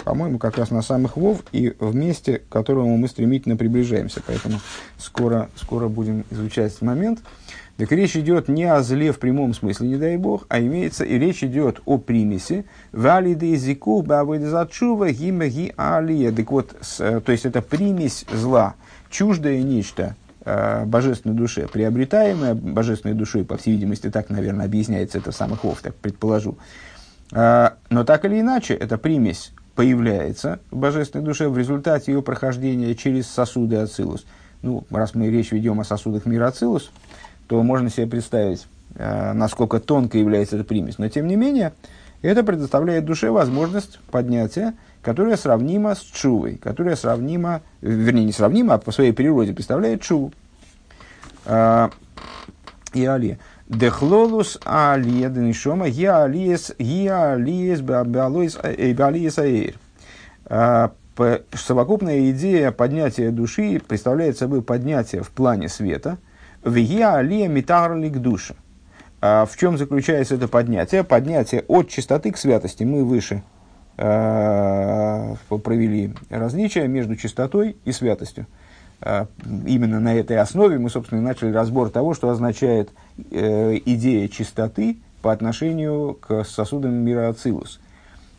по-моему, 0.05 0.39
как 0.39 0.59
раз 0.59 0.71
на 0.71 0.83
самых 0.83 1.17
вов 1.17 1.43
и 1.53 1.75
в 1.79 1.95
месте, 1.95 2.39
к 2.39 2.49
которому 2.49 2.97
мы 2.97 3.09
стремительно 3.09 3.57
приближаемся. 3.57 4.21
Поэтому 4.27 4.61
скоро, 4.99 5.49
скоро 5.57 5.89
будем 5.89 6.25
изучать 6.31 6.73
этот 6.73 6.83
момент. 6.83 7.21
Так 7.79 7.91
речь 7.91 8.17
идет 8.17 8.49
не 8.49 8.65
о 8.65 8.83
зле 8.83 9.13
в 9.13 9.19
прямом 9.19 9.55
смысле, 9.55 9.89
не 9.89 9.97
дай 9.97 10.17
бог, 10.17 10.45
а 10.49 10.61
имеется 10.61 11.05
и 11.05 11.19
речь 11.19 11.43
идет 11.43 11.81
о 11.87 11.99
примеси. 11.99 12.67
Валиды 12.93 13.47
языку 13.47 14.03
гимаги 14.03 15.73
алия. 15.77 16.33
Так 16.33 16.51
вот, 16.53 16.77
э, 16.99 17.21
то 17.25 17.33
есть 17.33 17.47
это 17.47 17.63
примесь 17.63 18.27
зла, 18.31 18.75
чуждое 19.11 19.63
нечто 19.63 20.17
э, 20.45 20.85
божественной 20.85 21.35
душе, 21.35 21.67
приобретаемое 21.67 22.55
божественной 22.55 23.15
душой, 23.15 23.45
по 23.45 23.57
всей 23.57 23.73
видимости, 23.73 24.11
так, 24.11 24.29
наверное, 24.29 24.67
объясняется 24.67 25.19
это 25.19 25.33
самых 25.33 25.65
вов, 25.65 25.81
так 25.81 25.95
предположу. 25.95 26.59
Э, 27.33 27.71
но 27.89 28.05
так 28.05 28.27
или 28.27 28.41
иначе, 28.41 28.75
эта 28.75 28.99
примесь 28.99 29.53
появляется 29.75 30.61
в 30.71 30.77
божественной 30.77 31.25
душе 31.25 31.49
в 31.49 31.57
результате 31.57 32.13
ее 32.13 32.23
прохождения 32.23 32.95
через 32.95 33.27
сосуды 33.29 33.77
Ацилус. 33.77 34.27
Ну, 34.61 34.85
раз 34.91 35.15
мы 35.15 35.29
речь 35.31 35.53
ведем 35.53 35.81
о 35.81 35.85
сосудах 35.85 36.27
мира 36.27 36.49
Ацилус, 36.49 36.93
то 37.53 37.63
можно 37.63 37.91
себе 37.91 38.07
представить, 38.07 38.67
э, 38.95 39.35
насколько 39.35 39.79
тонко 39.79 40.17
является 40.17 40.57
эта 40.57 40.65
примесь. 40.65 40.97
Но 40.97 41.07
тем 41.11 41.27
не 41.27 41.37
менее, 41.37 41.75
это 42.23 42.43
предоставляет 42.45 43.05
душе 43.05 43.31
возможность 43.31 44.01
поднятия, 44.11 44.73
которая 45.03 45.37
сравнима 45.37 45.95
с 45.95 46.01
чувой, 46.01 46.57
которая 46.57 46.97
сравнима, 46.97 47.61
вернее, 47.83 48.25
не 48.25 48.33
сравнима, 48.33 48.73
а 48.73 48.79
по 48.79 48.91
своей 48.91 49.13
природе 49.13 49.53
представляет 49.53 50.01
чуву. 50.01 50.33
Э, 51.45 51.91
и 52.95 53.05
али. 53.05 53.39
Дехлолус 53.69 54.59
алия 54.65 55.29
денишома 55.29 55.87
я 55.87 56.23
алиес 56.23 56.73
я 56.79 57.33
алиес 57.33 57.83
беалиес 57.83 59.37
э, 59.37 59.75
аэйр. 60.49 60.91
Совокупная 61.53 62.31
идея 62.31 62.71
поднятия 62.71 63.31
души 63.31 63.79
представляет 63.87 64.39
собой 64.39 64.63
поднятие 64.63 65.23
в 65.23 65.29
плане 65.29 65.69
света– 65.69 66.17
Вия 66.65 67.17
алия 67.17 67.49
митарлик 67.49 68.19
душа. 68.19 68.55
А 69.21 69.47
в 69.47 69.57
чем 69.57 69.79
заключается 69.79 70.37
это 70.37 70.49
поднятие? 70.49 71.05
Поднятие 71.05 71.65
от 71.69 71.89
чистоты 71.89 72.31
к 72.31 72.37
святости. 72.37 72.85
Мы 72.85 73.05
выше 73.05 73.43
э, 73.97 75.35
провели 75.49 76.15
различия 76.29 76.87
между 76.89 77.17
чистотой 77.17 77.77
и 77.85 77.93
святостью. 77.93 78.47
Э, 79.01 79.27
именно 79.67 80.01
на 80.01 80.15
этой 80.15 80.39
основе 80.39 80.79
мы, 80.79 80.91
собственно, 80.91 81.21
начали 81.21 81.53
разбор 81.53 81.91
того, 81.91 82.15
что 82.15 82.31
означает 82.31 82.91
э, 83.31 83.79
идея 83.85 84.29
чистоты 84.29 84.99
по 85.21 85.33
отношению 85.33 86.15
к 86.15 86.45
сосудам 86.45 86.95
мира 86.95 87.29
Ацилус. 87.29 87.81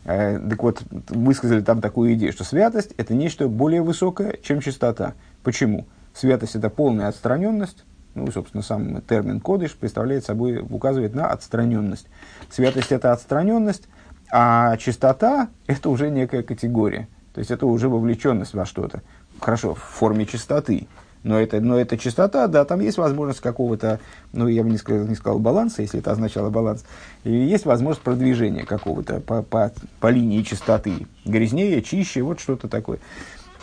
Так 0.04 0.62
вот, 0.62 0.82
высказали 1.08 1.62
там 1.62 1.80
такую 1.80 2.12
идею, 2.12 2.30
что 2.32 2.44
святость– 2.44 2.92
это 2.98 3.14
нечто 3.14 3.48
более 3.48 3.80
высокое, 3.80 4.36
чем 4.42 4.60
чистота. 4.60 5.14
Почему? 5.42 5.86
Святость– 6.12 6.54
это 6.56 6.68
полная 6.68 7.08
отстраненность, 7.08 7.86
ну, 8.14 8.30
собственно, 8.30 8.62
сам 8.62 9.00
термин 9.02 9.40
кодыш 9.40 9.74
представляет 9.74 10.24
собой, 10.24 10.58
указывает 10.58 11.14
на 11.14 11.26
отстраненность. 11.26 12.06
Святость– 12.50 12.88
это 12.92 13.12
отстраненность, 13.12 13.88
а 14.30 14.76
чистота– 14.76 15.48
это 15.66 15.90
уже 15.90 16.10
некая 16.10 16.42
категория. 16.42 17.08
То 17.34 17.40
есть, 17.40 17.50
это 17.50 17.66
уже 17.66 17.88
вовлеченность 17.88 18.54
во 18.54 18.64
что-то. 18.64 19.02
Хорошо, 19.40 19.74
в 19.74 19.80
форме 19.80 20.26
чистоты. 20.26 20.86
Но 21.24 21.40
это, 21.40 21.60
но 21.60 21.80
это 21.80 21.96
чистота, 21.96 22.46
да, 22.48 22.66
там 22.66 22.80
есть 22.80 22.98
возможность 22.98 23.40
какого-то, 23.40 23.98
ну, 24.32 24.46
я 24.46 24.62
бы 24.62 24.68
не 24.68 24.76
сказал, 24.76 25.06
не 25.06 25.14
сказал 25.14 25.38
баланса, 25.38 25.80
если 25.80 26.00
это 26.00 26.12
означало 26.12 26.50
баланс, 26.50 26.84
и 27.24 27.32
есть 27.32 27.64
возможность 27.64 28.04
продвижения 28.04 28.64
какого-то 28.66 29.20
по, 29.20 29.42
по, 29.42 29.72
по 30.00 30.10
линии 30.10 30.42
чистоты. 30.42 31.06
Грязнее, 31.24 31.80
чище, 31.80 32.20
вот 32.20 32.40
что-то 32.40 32.68
такое. 32.68 32.98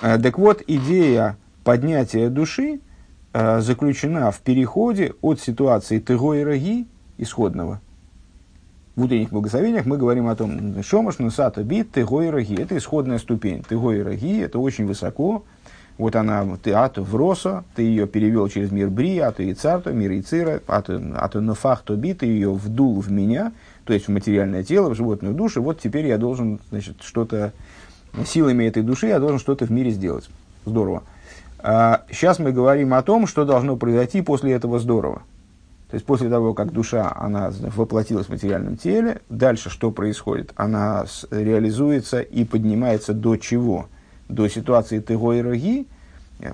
А, 0.02 0.18
так 0.18 0.40
вот, 0.40 0.64
идея 0.66 1.38
поднятия 1.64 2.30
души– 2.30 2.82
заключена 3.34 4.32
в 4.32 4.40
переходе 4.40 5.14
от 5.22 5.40
ситуации 5.40 6.00
тыго 6.00 6.34
и 6.34 6.44
роги, 6.44 6.88
исходного. 7.18 7.82
В 8.96 9.04
утренних 9.04 9.30
благословениях 9.30 9.86
мы 9.86 9.98
говорим 9.98 10.28
о 10.28 10.36
том, 10.36 10.84
шомаш 10.84 11.20
нусата 11.20 11.64
бит 11.64 11.92
тыго 11.92 12.22
и 12.22 12.30
роги. 12.30 12.62
Это 12.62 12.78
исходная 12.78 13.20
ступень. 13.20 13.64
Тыго 13.64 13.92
и 13.92 14.02
роги, 14.02 14.42
это 14.42 14.60
очень 14.60 14.86
высоко. 14.86 15.44
Вот 15.98 16.16
она, 16.16 16.46
ты 16.62 16.72
ато 16.72 17.02
вроса, 17.04 17.64
ты 17.76 17.84
ее 17.84 18.08
перевел 18.08 18.48
через 18.48 18.72
мир 18.72 18.90
бри, 18.90 19.20
ато 19.20 19.44
и 19.44 19.54
царто, 19.54 19.92
мир 19.92 20.12
и 20.12 20.22
цира, 20.22 20.62
ато, 20.66 21.02
ато 21.16 21.42
нафахто 21.42 21.96
би, 21.96 22.14
ты 22.14 22.26
ее 22.26 22.52
вдул 22.52 23.00
в 23.00 23.12
меня, 23.12 23.52
то 23.84 23.94
есть 23.94 24.08
в 24.08 24.12
материальное 24.12 24.64
тело, 24.64 24.90
в 24.90 24.96
животную 24.96 25.36
душу. 25.36 25.62
Вот 25.62 25.80
теперь 25.80 26.08
я 26.08 26.18
должен, 26.18 26.60
значит, 26.70 26.98
что-то, 27.02 27.54
силами 28.26 28.66
этой 28.66 28.84
души 28.84 29.08
я 29.08 29.20
должен 29.20 29.38
что-то 29.38 29.66
в 29.66 29.72
мире 29.72 29.92
сделать. 29.92 30.30
Здорово. 30.66 31.04
Сейчас 31.62 32.40
а, 32.40 32.44
мы 32.44 32.52
говорим 32.52 32.94
о 32.94 33.04
том, 33.04 33.28
что 33.28 33.46
должно 33.46 33.76
произойти 33.78 34.22
после 34.22 34.54
этого 34.54 34.80
здорово. 34.80 35.24
То 35.90 35.96
есть 35.96 36.06
после 36.06 36.30
того, 36.30 36.54
как 36.54 36.72
душа 36.72 37.14
она 37.16 37.52
воплотилась 37.76 38.28
в 38.28 38.30
материальном 38.30 38.78
теле, 38.78 39.22
дальше 39.30 39.70
что 39.70 39.92
происходит? 39.92 40.54
Она 40.56 41.06
реализуется 41.30 42.22
и 42.22 42.46
поднимается 42.46 43.14
до 43.14 43.36
чего? 43.36 43.88
До 44.30 44.48
ситуации 44.48 45.00
тыго 45.00 45.34
и 45.34 45.42
роги? 45.42 45.88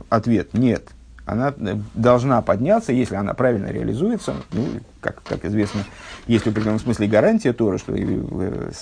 Ответ– 0.10 0.50
нет 0.54 0.84
она 1.28 1.54
э, 1.58 1.76
должна 1.94 2.42
подняться, 2.42 2.94
если 2.94 3.16
она 3.16 3.34
правильно 3.34 3.68
реализуется. 3.68 4.36
Ну, 4.54 4.66
как, 5.02 5.22
как 5.24 5.44
известно, 5.44 5.82
есть 6.26 6.46
в 6.46 6.48
определенном 6.48 6.80
смысле 6.80 7.08
гарантия 7.08 7.52
Тора, 7.52 7.78
что 7.78 7.94
и, 7.94 8.04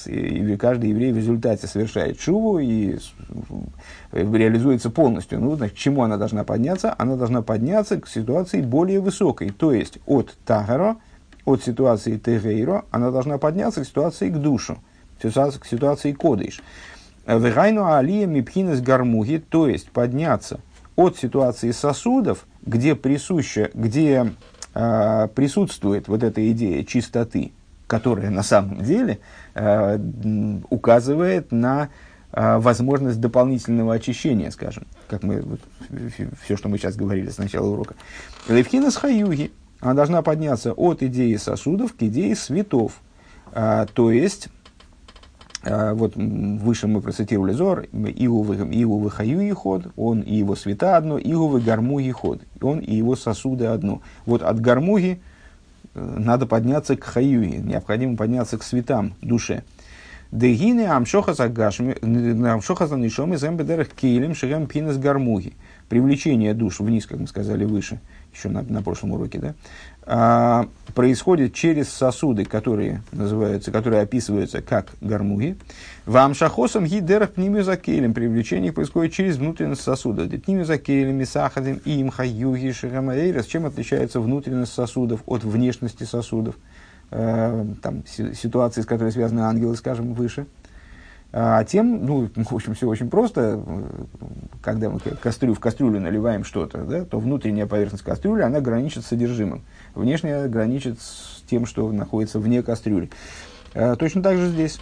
и, 0.05 0.53
и 0.53 0.55
каждый 0.55 0.91
еврей 0.91 1.11
в 1.11 1.17
результате 1.17 1.65
совершает 1.65 2.21
шуву 2.21 2.59
и 2.59 2.99
реализуется 4.11 4.91
полностью. 4.91 5.39
Ну, 5.39 5.55
значит, 5.55 5.75
к 5.75 5.79
чему 5.79 6.03
она 6.03 6.17
должна 6.17 6.43
подняться? 6.43 6.93
Она 6.99 7.15
должна 7.15 7.41
подняться 7.41 7.99
к 7.99 8.07
ситуации 8.07 8.61
более 8.61 8.99
высокой, 8.99 9.49
то 9.49 9.73
есть 9.73 9.97
от 10.05 10.37
Тагаро, 10.45 10.97
от 11.45 11.63
ситуации 11.63 12.17
Тегейро, 12.17 12.85
она 12.91 13.09
должна 13.09 13.39
подняться 13.39 13.81
к 13.81 13.87
ситуации 13.87 14.29
к 14.29 14.37
душу, 14.37 14.77
к 15.19 15.65
ситуации 15.65 16.11
Кодыш. 16.11 16.61
Вегайну 17.25 17.91
алия 17.91 18.27
мипхинес 18.27 18.81
гармуги, 18.81 19.43
то 19.49 19.67
есть 19.67 19.89
подняться– 19.89 20.59
от 20.95 21.17
ситуации 21.17 21.71
сосудов, 21.71 22.45
где, 22.65 22.95
присуще, 22.95 23.71
где 23.73 24.33
э, 24.73 25.27
присутствует 25.33 26.07
вот 26.07 26.23
эта 26.23 26.51
идея 26.51 26.83
чистоты, 26.83 27.51
которая 27.87 28.29
на 28.29 28.43
самом 28.43 28.83
деле 28.83 29.19
э, 29.53 29.99
указывает 30.69 31.51
на 31.51 31.89
э, 32.31 32.57
возможность 32.57 33.19
дополнительного 33.19 33.95
очищения, 33.95 34.51
скажем, 34.51 34.87
как 35.07 35.23
мы, 35.23 35.41
вот, 35.41 35.59
все, 36.43 36.57
что 36.57 36.69
мы 36.69 36.77
сейчас 36.77 36.95
говорили 36.95 37.29
с 37.29 37.37
начала 37.37 37.67
урока. 37.67 37.95
Левхина 38.47 38.89
с 38.89 38.95
хаюги, 38.95 39.51
она 39.81 39.93
должна 39.93 40.21
подняться 40.21 40.73
от 40.73 41.03
идеи 41.03 41.35
сосудов 41.35 41.93
к 41.93 42.03
идее 42.03 42.35
светов, 42.35 42.93
э, 43.51 43.85
то 43.93 44.11
есть 44.11 44.49
вот 45.65 46.15
выше 46.15 46.87
мы 46.87 47.01
процитировали 47.01 47.53
Зор, 47.53 47.85
Иувы 47.91 49.09
Хаю 49.09 49.41
и 49.41 49.51
ход, 49.51 49.87
он 49.95 50.21
и 50.21 50.35
его 50.35 50.55
света 50.55 50.95
одно, 50.95 51.17
Иувы 51.17 51.59
Гармуги 51.59 52.11
ход, 52.11 52.41
он 52.61 52.79
и 52.79 52.95
его 52.95 53.15
сосуды 53.15 53.65
одно. 53.65 54.01
Вот 54.25 54.43
от 54.43 54.59
Гармуги 54.59 55.19
э, 55.95 56.15
надо 56.19 56.45
подняться 56.45 56.95
к 56.95 57.03
Хаюи, 57.03 57.57
необходимо 57.57 58.15
подняться 58.15 58.57
к 58.59 58.63
светам 58.63 59.15
душе. 59.21 59.63
Дегины 60.31 60.87
амшоха 60.87 61.33
загашми, 61.33 61.95
амшоха 62.47 62.87
занишом 62.87 63.33
из 63.33 63.43
эмбедерах 63.43 63.89
кейлем 63.89 64.35
шерем 64.35 64.67
пинес 64.67 64.97
гармуги. 64.97 65.53
Привлечение 65.87 66.53
душ 66.53 66.79
вниз, 66.79 67.05
как 67.05 67.19
мы 67.19 67.27
сказали 67.27 67.63
выше, 67.63 67.99
еще 68.35 68.49
на, 68.49 68.61
на 68.61 68.81
прошлом 68.81 69.13
уроке, 69.13 69.39
да, 69.39 69.55
а, 70.07 70.67
происходит 70.93 71.53
через 71.53 71.89
сосуды, 71.89 72.45
которые 72.45 73.01
называются, 73.11 73.71
которые 73.71 74.03
описываются 74.03 74.61
как 74.61 74.91
гармуги. 75.01 75.57
Вам 76.05 76.35
шахосом 76.35 76.85
гидерах 76.85 77.31
пнимюзакелем. 77.31 78.13
Привлечение 78.13 78.71
происходит 78.71 79.13
через 79.13 79.37
внутренность 79.37 79.81
сосуда. 79.81 80.27
Пнимюзакелем, 80.27 81.15
мисахадем, 81.15 81.81
им, 81.85 82.11
хаюги, 82.11 82.71
шигамаэйрас. 82.71 83.47
Чем 83.47 83.65
отличается 83.65 84.19
внутренность 84.19 84.73
сосудов 84.73 85.21
от 85.25 85.43
внешности 85.43 86.03
сосудов? 86.03 86.55
Э, 87.09 87.65
там, 87.81 88.03
ситуации, 88.05 88.81
с 88.81 88.85
которой 88.85 89.11
связаны 89.11 89.41
ангелы, 89.41 89.75
скажем, 89.75 90.13
выше. 90.13 90.45
А 91.37 91.65
тем, 91.65 92.05
ну, 92.05 92.29
в 92.33 92.55
общем, 92.55 92.75
все 92.75 92.87
очень 92.87 93.09
просто. 93.09 93.61
Когда 94.61 94.89
мы 94.89 94.99
кастрю, 94.99 95.53
в 95.53 95.59
кастрюлю 95.59 95.99
наливаем 95.99 96.45
что-то, 96.45 96.85
да, 96.85 97.03
то 97.03 97.19
внутренняя 97.19 97.65
поверхность 97.65 98.05
кастрюли, 98.05 98.41
она 98.41 98.61
граничит 98.61 99.03
с 99.03 99.07
содержимым. 99.07 99.65
Внешняя 99.95 100.47
граничит 100.47 101.01
с 101.01 101.43
тем, 101.49 101.65
что 101.65 101.91
находится 101.91 102.39
вне 102.39 102.63
кастрюли. 102.63 103.09
А, 103.73 103.97
точно 103.97 104.23
так 104.23 104.37
же 104.37 104.47
здесь. 104.47 104.79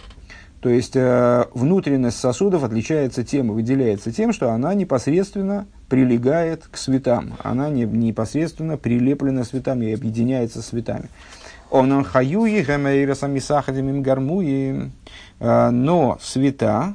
То 0.64 0.70
есть 0.70 0.96
э, 0.96 1.44
внутренность 1.52 2.18
сосудов 2.18 2.64
отличается 2.64 3.22
тем, 3.22 3.52
выделяется 3.52 4.10
тем, 4.10 4.32
что 4.32 4.50
она 4.50 4.72
непосредственно 4.72 5.66
прилегает 5.90 6.66
к 6.70 6.78
светам. 6.78 7.34
Она 7.42 7.68
не, 7.68 7.84
непосредственно 7.84 8.78
прилеплена 8.78 9.44
светам 9.44 9.82
и 9.82 9.92
объединяется 9.92 10.62
с 10.62 10.68
светами. 10.68 11.10
Он 11.70 12.02
хаюи 12.02 12.62
гамейраса 12.62 13.26
мисахадимим 13.26 14.02
гармуи. 14.02 14.90
Э, 15.38 15.68
но 15.68 16.16
света, 16.22 16.94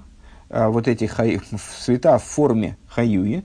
э, 0.50 0.66
вот 0.66 0.88
эти 0.88 1.06
хай, 1.06 1.40
света 1.80 2.18
в 2.18 2.24
форме 2.24 2.76
хаюи, 2.88 3.44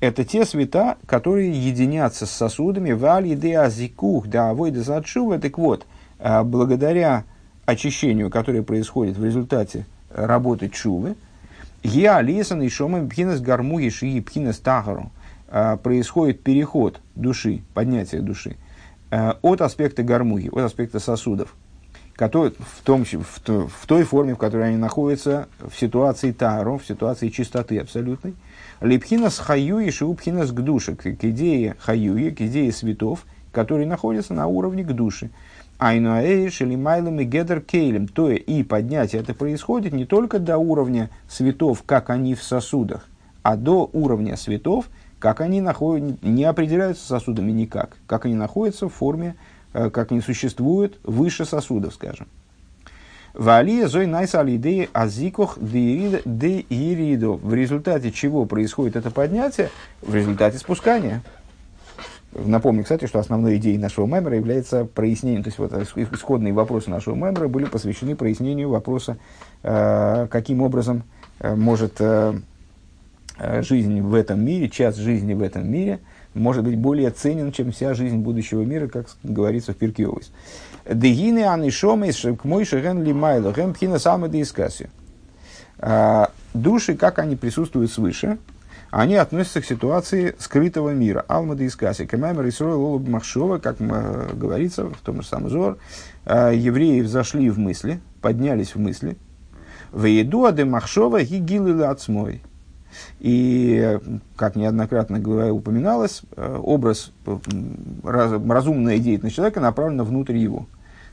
это 0.00 0.24
те 0.24 0.46
света, 0.46 0.96
которые 1.04 1.50
единятся 1.50 2.24
с 2.24 2.30
сосудами 2.30 2.92
в 2.92 3.04
аль-иде-азикух, 3.04 4.26
да, 4.26 4.48
авойда 4.48 4.82
задшува. 4.82 5.38
Так 5.38 5.58
вот, 5.58 5.84
благодаря 6.18 7.24
очищению, 7.70 8.30
которое 8.30 8.62
происходит 8.62 9.16
в 9.16 9.24
результате 9.24 9.86
работы 10.10 10.68
чувы, 10.68 11.14
я 11.82 12.20
лесан 12.20 12.62
и 12.62 12.68
шомам 12.68 13.08
пхинас 13.08 13.40
гармуги 13.40 13.88
шии 13.88 14.20
пхинас 14.20 14.58
тахару, 14.58 15.10
а, 15.48 15.76
происходит 15.76 16.42
переход 16.42 17.00
души, 17.14 17.62
поднятие 17.74 18.20
души 18.20 18.56
а, 19.10 19.38
от 19.42 19.62
аспекта 19.62 20.02
гармуги, 20.02 20.48
от 20.48 20.64
аспекта 20.64 21.00
сосудов, 21.00 21.54
который, 22.14 22.52
в, 22.58 22.82
том, 22.82 23.04
в, 23.04 23.40
в 23.46 23.86
той 23.86 24.04
форме, 24.04 24.34
в 24.34 24.38
которой 24.38 24.68
они 24.68 24.76
находятся 24.76 25.48
в 25.58 25.78
ситуации 25.78 26.32
тару, 26.32 26.78
в 26.78 26.86
ситуации 26.86 27.28
чистоты 27.28 27.78
абсолютной, 27.78 28.34
липхинас 28.80 29.38
хаюи 29.38 29.90
шиупхинас 29.90 30.50
к 30.50 30.60
душе, 30.60 30.96
к 30.96 31.06
идее 31.06 31.76
хаюи, 31.78 32.30
к 32.30 32.42
идее 32.42 32.72
светов, 32.72 33.24
которые 33.52 33.86
находятся 33.86 34.34
на 34.34 34.46
уровне 34.46 34.84
к 34.84 34.92
душе. 34.92 35.30
Айнуаэйш 35.80 36.60
или 36.60 36.76
Майлом 36.76 37.20
и 37.20 37.24
Гедер 37.24 37.60
Кейлем. 37.60 38.06
То 38.06 38.30
и 38.30 38.62
поднятие 38.62 39.22
это 39.22 39.34
происходит 39.34 39.92
не 39.92 40.04
только 40.04 40.38
до 40.38 40.58
уровня 40.58 41.10
светов, 41.28 41.82
как 41.84 42.10
они 42.10 42.34
в 42.34 42.42
сосудах, 42.42 43.08
а 43.42 43.56
до 43.56 43.88
уровня 43.92 44.36
светов, 44.36 44.90
как 45.18 45.40
они 45.40 45.60
находят, 45.60 46.22
не 46.22 46.44
определяются 46.44 47.06
сосудами 47.06 47.50
никак, 47.50 47.96
как 48.06 48.26
они 48.26 48.34
находятся 48.34 48.88
в 48.88 48.94
форме, 48.94 49.36
э, 49.72 49.88
как 49.90 50.12
они 50.12 50.20
существуют 50.20 50.98
выше 51.02 51.44
сосудов, 51.46 51.94
скажем. 51.94 52.28
Валия 53.32 53.86
зой 53.86 54.06
найса 54.06 54.40
алидеи 54.40 54.90
азикох 54.92 55.58
де 55.60 56.64
иридо. 56.68 57.32
В 57.32 57.54
результате 57.54 58.10
чего 58.10 58.44
происходит 58.44 58.96
это 58.96 59.10
поднятие? 59.10 59.70
В 60.02 60.14
результате 60.14 60.58
спускания. 60.58 61.22
Напомню, 62.32 62.84
кстати, 62.84 63.06
что 63.06 63.18
основной 63.18 63.56
идеей 63.56 63.78
нашего 63.78 64.06
мемора 64.06 64.36
является 64.36 64.84
прояснение, 64.84 65.42
то 65.42 65.48
есть 65.48 65.58
вот 65.58 65.72
исходные 65.96 66.52
вопросы 66.52 66.88
нашего 66.88 67.16
мемора 67.16 67.48
были 67.48 67.64
посвящены 67.64 68.14
прояснению 68.14 68.68
вопроса, 68.68 69.16
э, 69.62 70.28
каким 70.30 70.62
образом 70.62 71.02
э, 71.40 71.56
может 71.56 71.96
э, 71.98 72.34
жизнь 73.62 74.00
в 74.00 74.14
этом 74.14 74.44
мире, 74.44 74.68
час 74.68 74.96
жизни 74.96 75.34
в 75.34 75.42
этом 75.42 75.68
мире 75.68 75.98
может 76.34 76.62
быть 76.62 76.78
более 76.78 77.10
ценен, 77.10 77.50
чем 77.50 77.72
вся 77.72 77.94
жизнь 77.94 78.18
будущего 78.18 78.62
мира, 78.62 78.86
как 78.86 79.08
говорится 79.24 79.72
в 79.72 79.76
Пиркиовис. 79.76 80.30
Дегины 80.88 81.44
анишомис 81.44 82.24
к 82.40 82.44
мой 82.44 82.64
шеген 82.64 83.02
лимайло, 83.02 83.52
гем 83.52 83.74
пхина. 83.74 83.98
Э, 85.78 86.26
души, 86.54 86.94
как 86.94 87.18
они 87.18 87.36
присутствуют 87.36 87.90
свыше, 87.90 88.38
они 88.90 89.14
относятся 89.14 89.60
к 89.60 89.64
ситуации 89.64 90.34
скрытого 90.38 90.90
мира. 90.90 91.24
Алмада 91.28 91.66
искаси. 91.66 92.06
Камамер 92.06 92.46
и 92.46 92.50
Срой 92.50 92.98
Махшова, 92.98 93.58
как 93.58 93.76
говорится 93.78 94.86
в 94.86 94.98
том 94.98 95.22
же 95.22 95.28
самом 95.28 95.48
Зор, 95.48 95.78
э, 96.26 96.52
евреи 96.54 97.00
взошли 97.00 97.50
в 97.50 97.58
мысли, 97.58 98.00
поднялись 98.20 98.74
в 98.74 98.80
мысли. 98.80 99.16
В 99.92 100.04
еду 100.04 100.44
аде 100.44 100.64
Махшова 100.64 101.22
гигилы 101.22 101.84
отсмой. 101.84 102.42
И, 103.20 103.98
как 104.36 104.56
неоднократно 104.56 105.18
упоминалось, 105.52 106.22
э, 106.36 106.58
образ, 106.60 107.12
разумная 108.02 108.98
деятельность 108.98 109.36
человека 109.36 109.60
направлена 109.60 110.02
внутрь 110.02 110.36
его. 110.36 110.66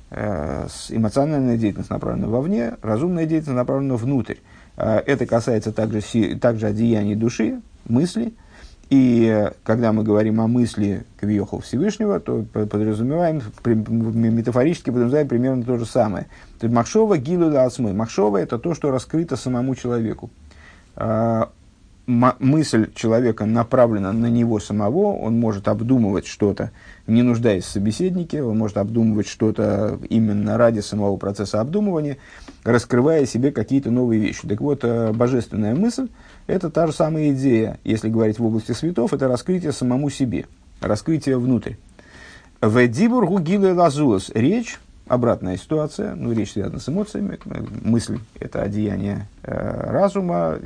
Э, 0.09 0.67
эмоциональная 0.89 1.57
деятельность 1.57 1.89
направлена 1.89 2.27
вовне, 2.27 2.73
разумная 2.81 3.25
деятельность 3.25 3.57
направлена 3.57 3.95
внутрь. 3.95 4.35
Это 4.77 5.25
касается 5.25 5.71
также, 5.73 6.01
также 6.39 6.67
одеяний 6.67 7.15
души, 7.15 7.61
мысли. 7.85 8.33
И 8.89 9.51
когда 9.63 9.91
мы 9.91 10.03
говорим 10.03 10.39
о 10.39 10.47
мысли 10.47 11.03
Квиоху 11.19 11.59
Всевышнего, 11.59 12.21
то 12.21 12.45
подразумеваем, 12.53 13.41
метафорически 13.65 14.91
подразумеваем 14.91 15.27
примерно 15.27 15.63
то 15.63 15.77
же 15.77 15.85
самое. 15.85 16.27
То 16.59 16.67
есть 16.67 16.73
Махшова 16.73 17.17
гилу 17.17 17.53
ацмы. 17.57 17.91
Махшова– 17.93 18.37
это 18.39 18.57
то, 18.57 18.73
что 18.75 18.91
раскрыто 18.91 19.35
самому 19.35 19.75
человеку. 19.75 20.29
Мысль 22.07 22.89
человека 22.95 23.45
направлена 23.45 24.13
на 24.13 24.27
него 24.27 24.61
самого, 24.61 25.17
он 25.17 25.37
может 25.37 25.67
обдумывать 25.67 26.25
что-то, 26.25 26.71
не 27.05 27.21
нуждаясь 27.21 27.65
в 27.65 27.69
собеседнике, 27.69 28.41
он 28.41 28.57
может 28.57 28.77
обдумывать 28.77 29.27
что-то 29.27 29.99
именно 30.09 30.57
ради 30.57 30.79
самого 30.79 31.17
процесса 31.17 31.59
обдумывания, 31.59 32.15
раскрывая 32.63 33.25
себе 33.25 33.51
какие-то 33.51 33.91
новые 33.91 34.21
вещи. 34.21 34.47
Так 34.47 34.61
вот, 34.61 34.85
э, 34.85 35.11
божественная 35.11 35.75
мысль– 35.75 36.07
это 36.47 36.69
та 36.69 36.87
же 36.87 36.93
самая 36.93 37.31
идея, 37.33 37.77
если 37.83 38.07
говорить 38.07 38.39
в 38.39 38.45
области 38.45 38.71
светов, 38.71 39.13
это 39.13 39.27
раскрытие 39.27 39.73
самому 39.73 40.09
себе, 40.09 40.45
раскрытие 40.79 41.37
внутрь. 41.37 41.73
В 42.61 42.87
Дибургу 42.87 43.39
Гиле 43.39 43.73
Лазуас 43.73 44.31
речь, 44.33 44.79
обратная 45.07 45.57
ситуация, 45.57 46.15
ну, 46.15 46.31
речь 46.31 46.53
связана 46.53 46.79
с 46.79 46.89
эмоциями, 46.89 47.39
мысль– 47.83 48.19
это 48.39 48.61
одеяние 48.61 49.27
э, 49.43 49.91
разума, 49.91 50.59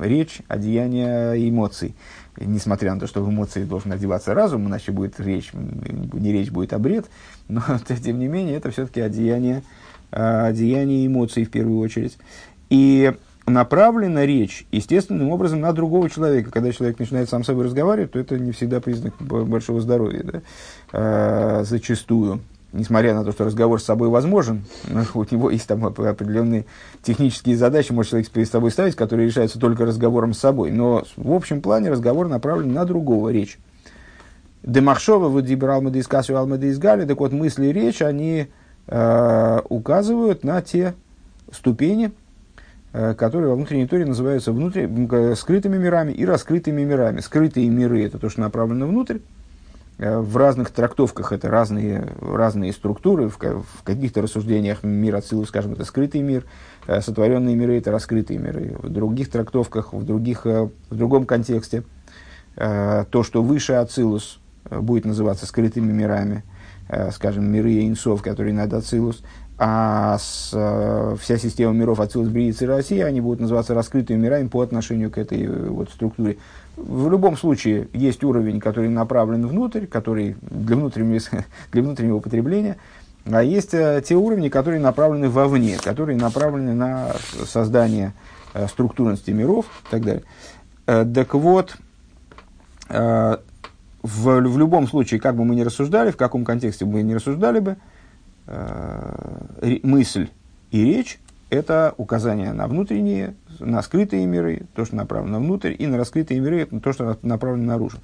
речь– 0.00 0.42
одеяние 0.48 1.48
эмоций. 1.48 1.94
Несмотря 2.36 2.94
на 2.94 3.00
то, 3.00 3.06
что 3.06 3.22
в 3.22 3.30
эмоции 3.30 3.64
должен 3.64 3.92
одеваться 3.92 4.34
разум, 4.34 4.66
иначе 4.66 4.90
будет 4.92 5.20
речь, 5.20 5.52
не 5.52 6.32
речь 6.32 6.50
будет, 6.50 6.72
а 6.72 6.78
бред, 6.78 7.06
но, 7.48 7.62
тем 8.02 8.18
не 8.18 8.28
менее, 8.28 8.56
это 8.56 8.70
все-таки 8.70 9.00
одеяние, 9.00 9.62
э, 10.10 10.46
одеяние 10.46 11.06
эмоций 11.06 11.44
в 11.44 11.50
первую 11.50 11.78
очередь. 11.78 12.18
И 12.70 13.12
направлена 13.46 14.24
речь 14.24 14.66
естественным 14.72 15.30
образом 15.30 15.60
на 15.60 15.72
другого 15.72 16.08
человека. 16.08 16.50
Когда 16.50 16.72
человек 16.72 16.98
начинает 16.98 17.28
сам 17.28 17.44
с 17.44 17.46
собой 17.46 17.64
разговаривать, 17.64 18.12
то 18.12 18.18
это 18.18 18.38
не 18.38 18.52
всегда 18.52 18.80
признак 18.80 19.14
большого 19.20 19.80
здоровья. 19.80 20.22
Да? 20.24 20.42
А, 20.92 21.62
зачастую. 21.64 22.40
Несмотря 22.74 23.14
на 23.14 23.24
то, 23.24 23.32
что 23.32 23.44
разговор 23.44 23.80
с 23.80 23.84
собой 23.84 24.08
возможен, 24.08 24.64
у 25.14 25.24
него 25.30 25.50
есть 25.50 25.66
там 25.66 25.86
определенные 25.86 26.66
технические 27.02 27.56
задачи, 27.56 27.92
может 27.92 28.10
человек 28.10 28.30
перед 28.30 28.50
собой 28.50 28.70
ставить, 28.70 28.96
которые 28.96 29.26
решаются 29.26 29.58
только 29.58 29.84
разговором 29.86 30.34
с 30.34 30.38
собой. 30.38 30.70
Но 30.70 31.04
в 31.16 31.32
общем 31.32 31.60
плане 31.62 31.90
разговор 31.90 32.28
направлен 32.28 32.72
на 32.72 32.84
другого 32.84 33.30
речь. 33.30 33.58
Демахшова, 34.62 35.42
Касю 36.08 36.36
Алмада 36.36 36.66
из 36.66 36.78
Гали, 36.78 37.04
так 37.04 37.20
вот 37.20 37.32
мысли 37.32 37.66
и 37.66 37.72
речь, 37.72 38.02
они 38.02 38.48
э, 38.86 39.60
указывают 39.68 40.42
на 40.42 40.62
те 40.62 40.94
ступени, 41.52 42.12
Э, 42.96 43.12
которые 43.12 43.50
во 43.50 43.56
внутренней 43.56 43.88
торе 43.88 44.06
называются 44.06 44.52
внутри, 44.52 44.88
скрытыми 45.34 45.76
мирами 45.76 46.12
и 46.12 46.24
раскрытыми 46.24 46.84
мирами. 46.84 47.18
Скрытые 47.18 47.68
миры– 47.68 48.04
это 48.06 48.20
то, 48.20 48.28
что 48.28 48.40
направлено 48.40 48.86
внутрь. 48.86 49.18
Э, 49.98 50.18
в 50.18 50.36
разных 50.36 50.70
трактовках 50.70 51.32
это 51.32 51.48
разные, 51.48 52.08
разные 52.20 52.72
структуры. 52.72 53.28
В, 53.28 53.38
в 53.38 53.82
каких-то 53.84 54.22
рассуждениях 54.22 54.82
мир 54.82 55.16
Ацилус, 55.16 55.48
скажем, 55.48 55.72
это 55.72 55.84
скрытый 55.84 56.22
мир. 56.22 56.44
Э, 56.86 57.00
сотворенные 57.00 57.54
миры– 57.54 57.78
это 57.78 57.90
раскрытые 57.90 58.38
миры. 58.38 58.76
В 58.82 58.88
других 58.88 59.30
трактовках, 59.30 59.92
в, 59.92 60.04
других, 60.04 60.44
в 60.44 60.70
другом 60.90 61.26
контексте 61.26 61.84
то, 62.56 63.22
что 63.24 63.42
выше 63.42 63.72
Ацилус, 63.72 64.38
будет 64.70 65.04
называться 65.04 65.44
скрытыми 65.44 65.92
мирами– 65.92 66.44
скажем, 67.12 67.50
миры 67.50 67.86
инсов, 67.86 68.22
которые 68.22 68.52
над 68.52 68.72
Ацилус, 68.74 69.22
а 69.56 70.18
с, 70.18 70.50
э, 70.52 71.16
вся 71.20 71.38
система 71.38 71.72
миров 71.72 72.00
Ацилус, 72.00 72.28
Брииц 72.28 72.60
и 72.62 72.66
Россия, 72.66 73.06
они 73.06 73.20
будут 73.20 73.40
называться 73.40 73.72
раскрытыми 73.72 74.18
мирами 74.18 74.48
по 74.48 74.62
отношению 74.62 75.10
к 75.12 75.18
этой 75.18 75.44
э, 75.44 75.68
вот 75.68 75.90
структуре. 75.90 76.38
В 76.76 77.08
любом 77.08 77.36
случае 77.36 77.88
есть 77.92 78.24
уровень, 78.24 78.60
который 78.60 78.88
направлен 78.88 79.46
внутрь, 79.46 79.86
который 79.86 80.36
для 80.42 80.76
внутреннего, 80.76 81.20
для 81.72 81.82
внутреннего 81.82 82.18
потребления, 82.18 82.76
а 83.26 83.42
есть 83.42 83.74
э, 83.74 84.02
те 84.04 84.16
уровни, 84.16 84.48
которые 84.48 84.80
направлены 84.80 85.28
вовне, 85.28 85.78
которые 85.78 86.18
направлены 86.18 86.74
на 86.74 87.12
создание 87.46 88.12
э, 88.52 88.66
структурности 88.66 89.30
миров 89.30 89.66
и 89.86 89.90
так 89.90 90.04
далее. 90.04 90.24
Э, 90.86 91.04
так 91.04 91.34
вот, 91.34 91.76
в, 92.86 93.40
в 94.02 94.58
любом 94.58 94.86
случае, 94.86 95.18
как 95.18 95.36
бы 95.36 95.44
мы 95.46 95.54
ни 95.54 95.62
рассуждали, 95.62 96.10
в 96.10 96.18
каком 96.18 96.44
контексте 96.44 96.84
бы 96.84 96.92
мы 96.92 97.02
ни 97.02 97.14
рассуждали 97.14 97.60
бы, 97.60 97.76
мысль 99.82 100.28
и 100.70 100.84
речь– 100.84 101.18
это 101.54 101.94
указание 101.96 102.52
на 102.52 102.66
внутренние, 102.66 103.34
на 103.60 103.82
скрытые 103.82 104.26
миры, 104.26 104.62
то, 104.74 104.84
что 104.84 104.96
направлено 104.96 105.38
внутрь, 105.38 105.74
и 105.78 105.86
на 105.86 105.96
раскрытые 105.96 106.40
миры, 106.40 106.66
то, 106.66 106.92
что 106.92 107.18
направлено 107.22 107.72
наружу. 107.72 107.98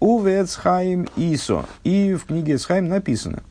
У 0.00 0.20
Вецхайм 0.20 1.08
Исо. 1.16 1.64
И 1.84 2.14
в 2.14 2.26
книге 2.26 2.56
Эцхайм 2.56 2.88
написано 2.88 3.42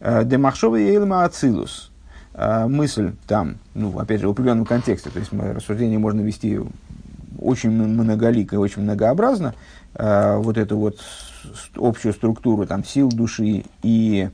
э, 0.00 0.24
«Демахшова 0.24 0.76
Ейлма 0.76 1.24
Ацилус». 1.24 1.90
Э, 2.34 2.66
мысль 2.66 3.12
там, 3.26 3.58
ну, 3.74 3.98
опять 3.98 4.20
же, 4.20 4.28
в 4.28 4.30
определенном 4.30 4.64
контексте, 4.64 5.10
то 5.10 5.18
есть 5.18 5.32
рассуждение 5.32 5.98
можно 5.98 6.20
вести 6.20 6.58
очень 7.38 7.70
многолико 7.70 8.56
и 8.56 8.58
очень 8.58 8.82
многообразно. 8.82 9.54
Э, 9.94 10.36
вот 10.36 10.56
эту 10.56 10.78
вот 10.78 10.98
общую 11.76 12.14
структуру 12.14 12.66
там, 12.66 12.84
сил 12.84 13.08
души 13.08 13.64
и 13.82 14.30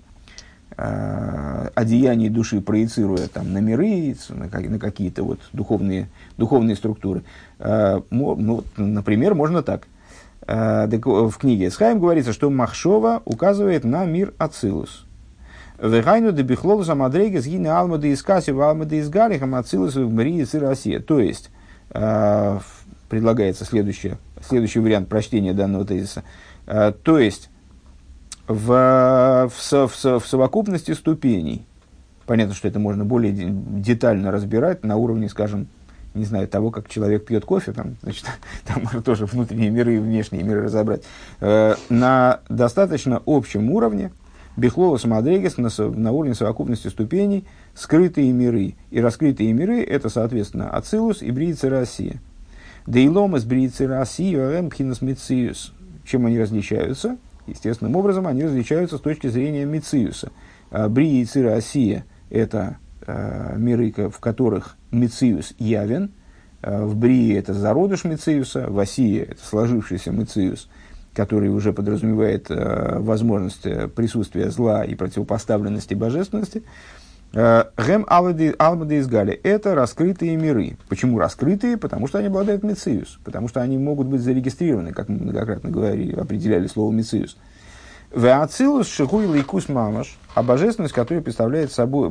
одеяний 0.76 2.28
души, 2.28 2.60
проецируя 2.60 3.28
там, 3.28 3.52
на 3.52 3.58
миры, 3.58 4.14
на, 4.28 4.78
какие-то 4.78 5.22
вот 5.22 5.40
духовные, 5.52 6.08
духовные 6.36 6.76
структуры. 6.76 7.22
Э, 7.58 8.00
ну, 8.10 8.64
например, 8.76 9.34
можно 9.34 9.62
так. 9.62 9.86
Э, 10.46 10.86
в 10.86 11.32
книге 11.38 11.70
Схайм 11.70 11.98
говорится, 11.98 12.32
что 12.32 12.50
Махшова 12.50 13.22
указывает 13.24 13.84
на 13.84 14.04
мир 14.04 14.34
Ацилус. 14.38 15.06
Вегайну 15.80 16.32
де 16.32 16.42
бихлолуса 16.42 16.94
мадрейгес 16.94 17.46
гине 17.46 17.70
алмады 17.70 18.08
из 18.08 18.22
каси 18.22 18.50
в 18.50 18.60
алмады 18.60 18.96
из 18.96 19.08
галихам 19.08 19.54
Ацилус 19.54 19.94
в 19.94 20.12
Марии 20.12 20.46
Россия. 20.58 21.00
То 21.00 21.20
есть, 21.20 21.50
э, 21.90 22.58
предлагается 23.08 23.64
следующее, 23.64 24.18
следующий 24.46 24.80
вариант 24.80 25.08
прочтения 25.08 25.52
данного 25.52 25.84
тезиса. 25.84 26.22
Э, 26.66 26.92
то 26.92 27.18
есть, 27.18 27.50
в, 28.48 29.50
в, 29.50 29.88
в, 29.88 30.20
в 30.20 30.26
совокупности 30.26 30.92
ступеней, 30.92 31.66
понятно, 32.26 32.54
что 32.54 32.68
это 32.68 32.78
можно 32.78 33.04
более 33.04 33.32
детально 33.32 34.30
разбирать 34.30 34.84
на 34.84 34.96
уровне, 34.96 35.28
скажем, 35.28 35.68
не 36.14 36.24
знаю, 36.24 36.48
того, 36.48 36.70
как 36.70 36.88
человек 36.88 37.26
пьет 37.26 37.44
кофе, 37.44 37.72
там, 37.72 37.96
значит, 38.02 38.24
там 38.64 38.82
можно 38.82 39.02
тоже 39.02 39.26
внутренние 39.26 39.70
миры 39.70 39.96
и 39.96 39.98
внешние 39.98 40.42
миры 40.42 40.62
разобрать, 40.62 41.02
э, 41.40 41.74
на 41.88 42.40
достаточно 42.48 43.22
общем 43.26 43.70
уровне, 43.70 44.12
Бехлова 44.56 44.96
Самадрегес 44.96 45.58
на, 45.58 45.68
на 45.90 46.12
уровне 46.12 46.34
совокупности 46.34 46.88
ступеней, 46.88 47.44
скрытые 47.74 48.32
миры 48.32 48.74
и 48.90 49.00
раскрытые 49.00 49.52
миры, 49.52 49.82
это, 49.82 50.08
соответственно, 50.08 50.70
Ацилус 50.70 51.20
и 51.20 51.30
Бриица 51.30 51.68
Россия. 51.68 52.22
Дейлом 52.86 53.36
из 53.36 53.44
Бриицы 53.44 53.86
Россия, 53.86 54.50
Ремпхинас 54.50 55.02
Мициус. 55.02 55.74
Чем 56.04 56.24
они 56.24 56.38
различаются? 56.38 57.18
Естественным 57.46 57.96
образом 57.96 58.26
они 58.26 58.44
различаются 58.44 58.98
с 58.98 59.00
точки 59.00 59.28
зрения 59.28 59.64
Мициуса. 59.64 60.32
А, 60.70 60.88
Брия 60.88 61.22
и 61.22 61.24
Цира 61.24 61.54
Осия– 61.54 62.04
это 62.30 62.78
э, 63.06 63.54
миры, 63.56 63.92
в 63.92 64.18
которых 64.18 64.76
Мициус 64.90 65.54
явен. 65.58 66.12
Э, 66.62 66.84
в 66.84 66.96
Брии 66.96 67.36
это 67.36 67.54
зародыш 67.54 68.04
Мициуса, 68.04 68.66
в 68.68 68.78
Осии 68.78 69.20
это 69.20 69.44
сложившийся 69.44 70.10
Мициус, 70.10 70.68
который 71.14 71.48
уже 71.48 71.72
подразумевает 71.72 72.50
э, 72.50 72.98
возможность 72.98 73.62
присутствия 73.94 74.50
зла 74.50 74.84
и 74.84 74.94
противопоставленности 74.96 75.94
божественности. 75.94 76.64
Гем 77.32 78.06
Алмады 78.08 78.98
из 78.98 79.06
Гали– 79.08 79.32
это 79.42 79.74
раскрытые 79.74 80.36
миры. 80.36 80.76
Почему 80.88 81.18
раскрытые? 81.18 81.76
Потому 81.76 82.08
что 82.08 82.18
они 82.18 82.28
обладают 82.28 82.62
мециус, 82.62 83.18
потому 83.24 83.48
что 83.48 83.60
они 83.60 83.76
могут 83.76 84.06
быть 84.06 84.22
зарегистрированы, 84.22 84.92
как 84.92 85.08
мы 85.08 85.18
многократно 85.18 85.70
говорили, 85.70 86.14
определяли 86.14 86.66
слово 86.66 86.92
мециус. 86.92 87.36
Веацилус 88.14 88.88
шихуй 88.88 89.26
лейкус 89.26 89.68
мамаш, 89.68 90.16
а 90.34 90.42
божественность, 90.42 90.94
которая 90.94 91.22
представляет 91.22 91.72
собой, 91.72 92.08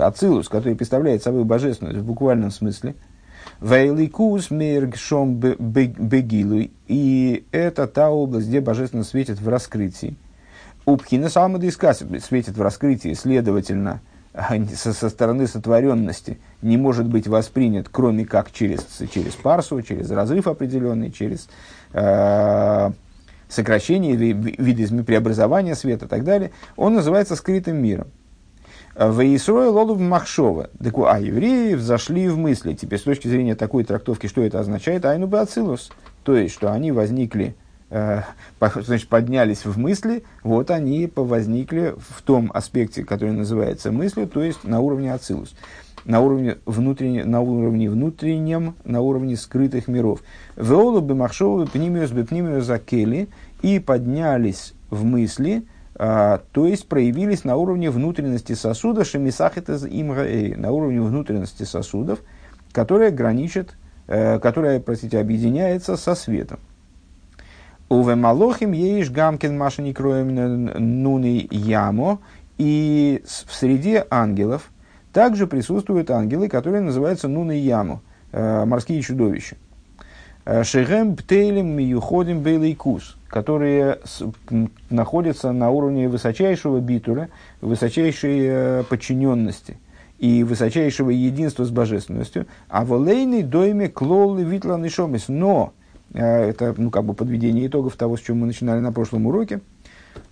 ацилус, 0.00 0.48
который 0.48 0.76
представляет 0.76 1.22
собой 1.22 1.44
божественность 1.44 1.98
в 1.98 2.04
буквальном 2.04 2.50
смысле, 2.50 2.94
Вейликус 3.60 4.50
мергшом 4.50 5.36
бегилу, 5.36 6.68
и 6.86 7.44
это 7.52 7.86
та 7.86 8.10
область, 8.10 8.48
где 8.48 8.60
божественность 8.60 9.10
светит 9.10 9.38
в 9.40 9.48
раскрытии. 9.48 10.16
Упхина 10.86 11.28
самады 11.28 11.70
светит 11.70 12.56
в 12.56 12.62
раскрытии, 12.62 13.12
следовательно, 13.12 14.00
со, 14.74 14.92
со 14.92 15.08
стороны 15.08 15.46
сотворенности 15.46 16.38
не 16.60 16.76
может 16.76 17.06
быть 17.06 17.28
воспринят, 17.28 17.88
кроме 17.90 18.24
как 18.24 18.50
через, 18.50 18.84
через 19.12 19.34
парсу, 19.34 19.80
через 19.82 20.10
разрыв 20.10 20.48
определенный, 20.48 21.12
через 21.12 21.48
э, 21.92 22.90
сокращение, 23.48 24.16
виды 24.16 25.04
преобразования 25.04 25.76
света 25.76 26.06
и 26.06 26.08
так 26.08 26.24
далее, 26.24 26.50
он 26.76 26.94
называется 26.94 27.36
скрытым 27.36 27.76
миром. 27.76 28.08
Ваисрой 28.96 29.68
лолув 29.68 29.98
махшова. 30.00 30.70
А 30.80 31.20
евреи 31.20 31.74
взошли 31.74 32.28
в 32.28 32.38
мысли. 32.38 32.74
Теперь 32.74 33.00
с 33.00 33.02
точки 33.02 33.26
зрения 33.26 33.56
такой 33.56 33.82
трактовки, 33.82 34.28
что 34.28 34.42
это 34.42 34.60
означает? 34.60 35.04
Айну 35.04 35.26
бацилус. 35.26 35.90
То 36.22 36.36
есть, 36.36 36.54
что 36.54 36.72
они 36.72 36.92
возникли 36.92 37.56
Э, 37.56 37.63
значит, 38.60 39.08
поднялись 39.08 39.64
в 39.64 39.78
мысли, 39.78 40.24
вот 40.42 40.70
они 40.70 41.10
возникли 41.14 41.94
в 41.96 42.22
том 42.22 42.50
аспекте, 42.52 43.04
который 43.04 43.32
называется 43.32 43.92
мыслью, 43.92 44.26
то 44.26 44.42
есть 44.42 44.64
на 44.64 44.80
уровне 44.80 45.12
ацилус, 45.12 45.54
на 46.04 46.20
уровне, 46.20 46.56
внутренне, 46.66 47.24
на 47.24 47.40
уровне 47.40 47.88
внутреннем, 47.88 48.74
на 48.84 49.00
уровне 49.00 49.36
скрытых 49.36 49.86
миров. 49.86 50.22
Веолу 50.56 51.00
бемахшову 51.00 51.66
пнимиус 51.66 52.10
бепнимиус 52.10 52.64
закели 52.64 53.28
и 53.62 53.78
поднялись 53.78 54.74
в 54.90 55.04
мысли, 55.04 55.64
а, 55.94 56.42
то 56.50 56.66
есть 56.66 56.88
проявились 56.88 57.44
на 57.44 57.56
уровне 57.56 57.90
внутренности 57.90 58.54
сосуда, 58.54 59.04
шемисахетез 59.04 59.84
имгаэй, 59.88 60.56
на 60.56 60.72
уровне 60.72 61.00
внутренности 61.00 61.62
сосудов, 61.62 62.20
которая 62.72 63.12
граничит, 63.12 63.76
э, 64.08 64.40
которая, 64.40 64.80
простите, 64.80 65.20
объединяется 65.20 65.96
со 65.96 66.16
светом. 66.16 66.58
Уве 67.88 68.14
Малохим 68.14 68.72
еиш 68.72 69.10
гамкин 69.10 69.56
маша 69.58 69.82
не 69.82 69.92
кроем 69.92 70.34
нуны 71.02 71.46
ямо. 71.50 72.18
И 72.56 73.22
в 73.24 73.52
среде 73.52 74.06
ангелов 74.10 74.70
также 75.12 75.46
присутствуют 75.46 76.10
ангелы, 76.10 76.48
которые 76.48 76.82
называются 76.82 77.28
нуны 77.28 77.52
яму, 77.52 78.02
э, 78.32 78.64
морские 78.64 79.00
чудовища. 79.02 79.56
Э, 80.44 80.62
Шехем 80.62 81.16
птейлем 81.16 81.68
миюходим 81.68 82.40
бейлейкус, 82.40 83.16
которые 83.28 84.00
находятся 84.90 85.52
на 85.52 85.70
уровне 85.70 86.08
высочайшего 86.08 86.80
битуля, 86.80 87.30
высочайшей 87.60 88.40
э, 88.42 88.82
подчиненности 88.88 89.78
и 90.18 90.44
высочайшего 90.44 91.10
единства 91.10 91.64
с 91.64 91.70
божественностью. 91.70 92.46
А 92.68 92.84
волейный 92.84 93.42
дойме 93.42 93.88
клолы 93.88 94.42
витлан 94.44 94.84
и 94.84 94.88
шомис. 94.88 95.24
Но 95.28 95.72
это 96.14 96.74
ну, 96.76 96.90
как 96.90 97.04
бы 97.04 97.14
подведение 97.14 97.66
итогов 97.66 97.96
того, 97.96 98.16
с 98.16 98.20
чем 98.20 98.38
мы 98.38 98.46
начинали 98.46 98.80
на 98.80 98.92
прошлом 98.92 99.26
уроке, 99.26 99.60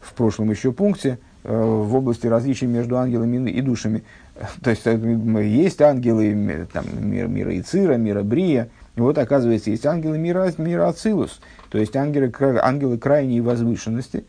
в 0.01 0.15
прошлом 0.15 0.51
еще 0.51 0.73
пункте, 0.73 1.19
э, 1.45 1.53
в 1.53 1.95
области 1.95 2.27
различий 2.27 2.67
между 2.67 2.97
ангелами 2.97 3.51
и 3.51 3.61
душами. 3.61 4.05
То 4.63 4.71
есть 4.71 4.87
э, 4.87 4.97
есть 5.45 5.83
ангелы 5.83 6.67
там, 6.73 6.85
мира, 7.01 7.27
мира 7.27 7.59
Ицира, 7.59 7.95
мира 7.95 8.23
Брия. 8.23 8.69
И 8.95 9.01
вот 9.01 9.19
оказывается, 9.19 9.71
есть 9.71 9.85
ангелы 9.85 10.19
мира, 10.19 10.53
мира 10.57 10.89
Ацилус. 10.89 11.41
То 11.69 11.79
есть 11.79 11.97
ангелы, 11.97 12.33
ангелы 12.61 12.99
крайней 12.99 13.41
возвышенности, 13.41 14.25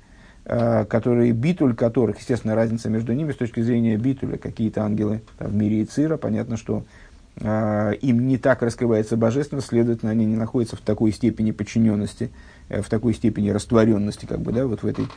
которые, 0.46 1.32
битуль 1.34 1.76
которых, 1.76 2.20
естественно, 2.20 2.56
разница 2.56 2.90
между 2.90 3.14
ними 3.14 3.32
с 3.32 3.36
точки 3.36 3.62
зрения 3.62 3.98
битуля. 3.98 4.38
Какие-то 4.38 4.84
ангелы 4.84 5.22
там, 5.38 5.50
в 5.50 5.56
мире 5.56 5.84
Ицира, 5.84 6.16
понятно, 6.16 6.56
что 6.56 6.84
Э, 6.84 7.13
им 7.42 8.28
не 8.28 8.38
так 8.38 8.62
раскрывается 8.62 9.18
божественность, 9.18 9.68
следовательно, 9.68 10.12
они 10.12 10.26
не 10.26 10.36
находятся 10.36 10.76
в 10.76 10.82
такой 10.82 11.12
степени 11.12 11.52
подчиненности, 11.52 12.30
э, 12.70 12.82
в 12.82 12.90
такой 12.90 13.14
степени 13.14 13.50
растворенности, 13.50 14.26
как 14.26 14.40
бы, 14.40 14.52
да, 14.52 14.68
вот 14.68 14.84
в, 14.84 14.88
этой, 14.88 15.08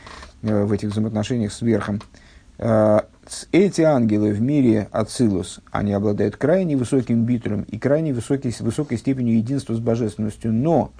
э, 0.41 0.63
в 0.63 0.71
этих 0.71 0.89
взаимоотношениях 0.89 1.51
с 1.53 1.61
верхом. 1.61 2.01
Эти 3.51 3.81
ангелы 3.83 4.33
в 4.33 4.41
мире 4.41 4.87
Ацилус, 4.91 5.59
они 5.69 5.93
обладают 5.93 6.37
крайне 6.37 6.75
высоким 6.75 7.23
битулем 7.23 7.67
и 7.69 7.77
крайне 7.77 8.15
высокой, 8.15 8.51
высокой 8.61 8.97
степенью 8.97 9.37
единства 9.37 9.75
с 9.75 9.79
божественностью, 9.79 10.51
но 10.51 10.91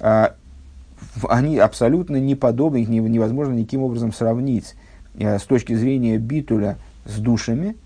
они 0.00 1.58
абсолютно 1.58 2.16
не 2.16 2.34
подобны, 2.34 2.78
их 2.78 2.88
невозможно 2.88 3.52
никаким 3.52 3.82
образом 3.82 4.12
сравнить 4.12 4.74
с 5.14 5.42
точки 5.44 5.74
зрения 5.74 6.18
битуля 6.18 6.76
с 7.04 7.18
душами– 7.18 7.76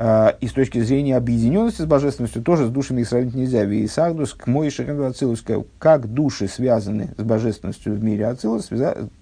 и 0.00 0.46
с 0.46 0.52
точки 0.52 0.80
зрения 0.80 1.16
объединенности 1.16 1.82
с 1.82 1.86
божественностью 1.86 2.40
тоже 2.40 2.66
с 2.66 2.70
душами 2.70 3.00
их 3.00 3.08
сравнить 3.08 3.34
нельзя. 3.34 3.64
Висагдус 3.64 4.32
к 4.32 4.46
Мойше 4.46 4.84
Ацилус, 4.84 5.44
как 5.80 6.06
души 6.06 6.46
связаны 6.46 7.14
с 7.16 7.22
божественностью 7.22 7.94
в 7.94 8.02
мире 8.04 8.28
Ацилус, 8.28 8.70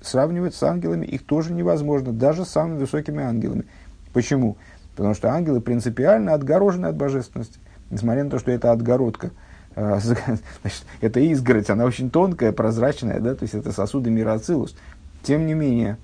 сравнивать 0.02 0.54
с 0.54 0.62
ангелами 0.62 1.06
их 1.06 1.24
тоже 1.24 1.54
невозможно, 1.54 2.12
даже 2.12 2.44
с 2.44 2.48
самыми 2.48 2.80
высокими 2.80 3.22
ангелами. 3.22 3.64
Почему? 4.12 4.58
Потому 4.94 5.14
что 5.14 5.30
ангелы 5.30 5.62
принципиально 5.62 6.34
отгорожены 6.34 6.86
от 6.86 6.96
божественности. 6.96 7.58
Несмотря 7.90 8.24
на 8.24 8.30
то, 8.30 8.38
что 8.38 8.50
это 8.50 8.70
отгородка, 8.70 9.30
а, 9.74 9.98
значит, 10.00 10.84
это 11.00 11.20
изгородь, 11.20 11.70
она 11.70 11.84
очень 11.84 12.10
тонкая, 12.10 12.52
прозрачная, 12.52 13.20
да, 13.20 13.34
то 13.34 13.44
есть 13.44 13.54
это 13.54 13.72
сосуды 13.72 14.10
мира 14.10 14.34
Ацилус. 14.34 14.74
Тем 15.22 15.46
не 15.46 15.54
менее, 15.54 15.96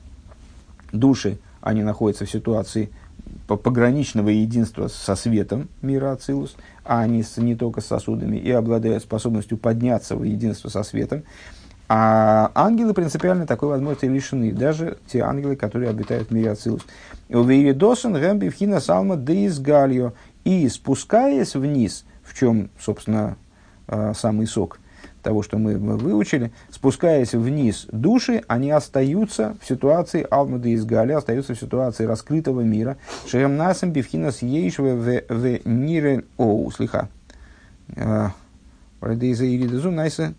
души, 0.93 1.39
они 1.61 1.83
находятся 1.83 2.25
в 2.25 2.31
ситуации 2.31 2.91
пограничного 3.47 4.31
единства 4.31 4.89
со 4.89 5.15
светом 5.15 5.69
мира 5.83 6.13
Ацилус, 6.13 6.57
а 6.85 7.01
они 7.01 7.23
с, 7.23 7.37
не 7.37 7.55
только 7.55 7.81
с 7.81 7.87
сосудами, 7.87 8.37
и 8.37 8.51
обладают 8.51 9.03
способностью 9.03 9.59
подняться 9.59 10.17
в 10.17 10.23
единство 10.23 10.69
со 10.69 10.83
светом. 10.83 11.25
А 11.89 12.51
ангелы 12.55 12.95
принципиально 12.95 13.47
такой 13.47 13.69
возможности 13.69 14.07
лишены, 14.07 14.53
даже 14.53 14.97
те 15.07 15.21
ангелы, 15.21 15.57
которые 15.57 15.91
обитают 15.91 16.29
в 16.29 16.31
мире 16.31 16.53
Ацилус. 16.53 16.87
Увейридосен 17.29 18.15
гэмби 18.15 18.49
вхина 18.49 18.81
салма 18.81 19.17
деизгальо. 19.17 20.15
И 20.45 20.69
спускаясь 20.69 21.55
вниз, 21.55 22.05
в 22.23 22.37
чем, 22.37 22.71
собственно, 22.81 23.37
а, 23.87 24.15
самый 24.15 24.47
сок 24.47 24.79
того, 25.23 25.43
что 25.43 25.59
мы 25.59 25.77
выучили, 25.77 26.53
спускаясь 26.71 27.33
вниз 27.33 27.87
души, 27.93 28.43
они 28.49 28.71
остаются 28.71 29.57
в 29.61 29.69
ситуации 29.69 30.27
Алмады 30.31 30.73
из 30.73 30.85
Гали, 30.85 31.13
остаются 31.13 31.55
в 31.55 31.59
ситуации 31.59 32.05
раскрытого 32.05 32.61
мира. 32.61 32.97
Шерем 33.27 33.57
насам 33.57 33.93
бифхинас 33.93 34.43
ейшве 34.43 34.95
в 35.29 35.67
нире 35.67 36.25
оу, 36.37 36.71
слиха. 36.71 37.09
А, 37.97 38.33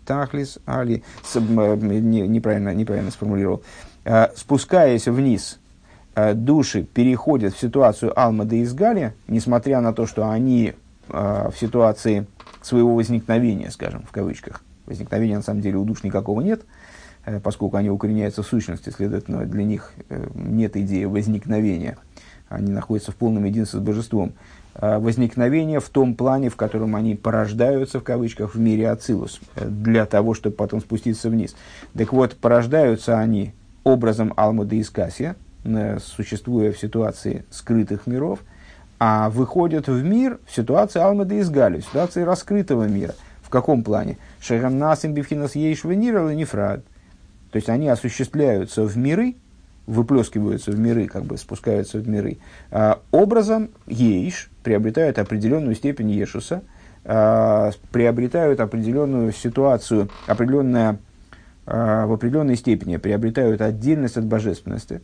Тахлис 0.06 0.58
Али. 0.66 1.02
Неправильно, 1.34 2.74
неправильно 2.74 3.10
сформулировал. 3.10 3.62
А, 4.04 4.30
спускаясь 4.36 5.06
вниз, 5.06 5.58
души 6.34 6.84
переходят 6.84 7.54
в 7.54 7.60
ситуацию 7.60 8.12
Алмады 8.18 8.60
из 8.60 8.72
Гали, 8.74 9.14
несмотря 9.28 9.80
на 9.80 9.92
то, 9.92 10.06
что 10.06 10.30
они 10.30 10.74
в 11.08 11.52
ситуации 11.60 12.26
своего 12.62 12.94
возникновения, 12.94 13.70
скажем, 13.70 14.04
в 14.08 14.12
кавычках. 14.12 14.62
Возникновения, 14.86 15.36
на 15.36 15.42
самом 15.42 15.60
деле, 15.60 15.78
у 15.78 15.84
душ 15.84 16.02
никакого 16.02 16.40
нет, 16.40 16.62
э, 17.24 17.40
поскольку 17.40 17.76
они 17.76 17.90
укореняются 17.90 18.42
в 18.42 18.46
сущности, 18.46 18.90
следовательно, 18.90 19.46
для 19.46 19.64
них 19.64 19.92
э, 20.10 20.26
нет 20.34 20.76
идеи 20.76 21.04
возникновения. 21.04 21.96
Они 22.48 22.70
находятся 22.70 23.10
в 23.10 23.16
полном 23.16 23.44
единстве 23.44 23.80
с 23.80 23.82
божеством. 23.82 24.34
А 24.74 24.98
возникновение 24.98 25.80
в 25.80 25.88
том 25.88 26.14
плане, 26.14 26.50
в 26.50 26.56
котором 26.56 26.96
они 26.96 27.14
порождаются, 27.14 27.98
в 27.98 28.04
кавычках, 28.04 28.54
в 28.54 28.58
мире 28.58 28.90
Ацилус, 28.90 29.40
э, 29.56 29.66
для 29.66 30.04
того, 30.04 30.34
чтобы 30.34 30.56
потом 30.56 30.80
спуститься 30.80 31.30
вниз. 31.30 31.56
Так 31.96 32.12
вот, 32.12 32.36
порождаются 32.36 33.18
они 33.18 33.54
образом 33.84 34.32
Алмада 34.36 34.78
Искасия, 34.80 35.36
существуя 35.98 36.72
в 36.72 36.78
ситуации 36.78 37.46
скрытых 37.50 38.06
миров, 38.06 38.40
а 38.98 39.30
выходят 39.30 39.88
в 39.88 40.02
мир 40.04 40.38
в 40.46 40.54
ситуации 40.54 41.00
Алмада 41.00 41.40
Изгали, 41.40 41.80
в 41.80 41.86
ситуации 41.86 42.20
раскрытого 42.20 42.86
мира– 42.86 43.14
каком 43.54 43.84
плане? 43.84 44.18
Шерам 44.40 44.78
насим 44.78 45.14
бифхинас 45.14 45.54
ейшвенира 45.54 46.28
нефрад. 46.30 46.84
То 47.52 47.56
есть 47.56 47.68
они 47.68 47.88
осуществляются 47.88 48.82
в 48.82 48.96
миры, 48.96 49.36
выплескиваются 49.86 50.72
в 50.72 50.78
миры, 50.78 51.06
как 51.06 51.24
бы 51.24 51.38
спускаются 51.38 51.98
в 51.98 52.08
миры, 52.08 52.38
а, 52.72 53.00
образом 53.12 53.70
ейш 53.86 54.50
приобретают 54.64 55.18
определенную 55.18 55.76
степень 55.76 56.10
ешуса, 56.10 56.62
а, 57.04 57.70
приобретают 57.92 58.58
определенную 58.58 59.32
ситуацию, 59.32 60.10
определенная, 60.26 60.98
в 61.64 62.12
определенной 62.12 62.56
степени 62.56 62.98
приобретают 62.98 63.62
отдельность 63.62 64.18
от 64.18 64.26
божественности. 64.26 65.00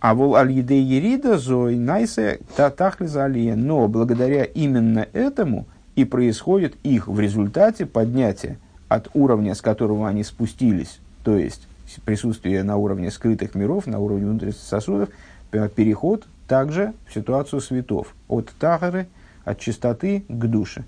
А 0.00 0.14
вол 0.14 0.34
аль 0.34 0.50
ерида 0.50 1.36
зой 1.36 1.76
найсе 1.76 2.40
тахли 2.56 3.06
Но 3.54 3.86
благодаря 3.86 4.44
именно 4.44 5.06
этому 5.12 5.66
и 6.00 6.04
происходит 6.06 6.76
их 6.82 7.08
в 7.08 7.20
результате 7.20 7.84
поднятия 7.84 8.58
от 8.88 9.10
уровня, 9.12 9.54
с 9.54 9.60
которого 9.60 10.08
они 10.08 10.24
спустились, 10.24 10.98
то 11.24 11.36
есть 11.36 11.68
присутствие 12.06 12.62
на 12.62 12.76
уровне 12.76 13.10
скрытых 13.10 13.54
миров, 13.54 13.86
на 13.86 13.98
уровне 13.98 14.24
внутренних 14.24 14.56
сосудов, 14.56 15.10
переход 15.50 16.26
также 16.48 16.94
в 17.06 17.12
ситуацию 17.12 17.60
светов, 17.60 18.14
от 18.28 18.48
тахары, 18.58 19.08
от 19.44 19.58
чистоты 19.58 20.24
к 20.26 20.46
душе, 20.46 20.84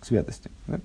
к 0.00 0.06
святости. 0.06 0.50
Да? 0.66 0.80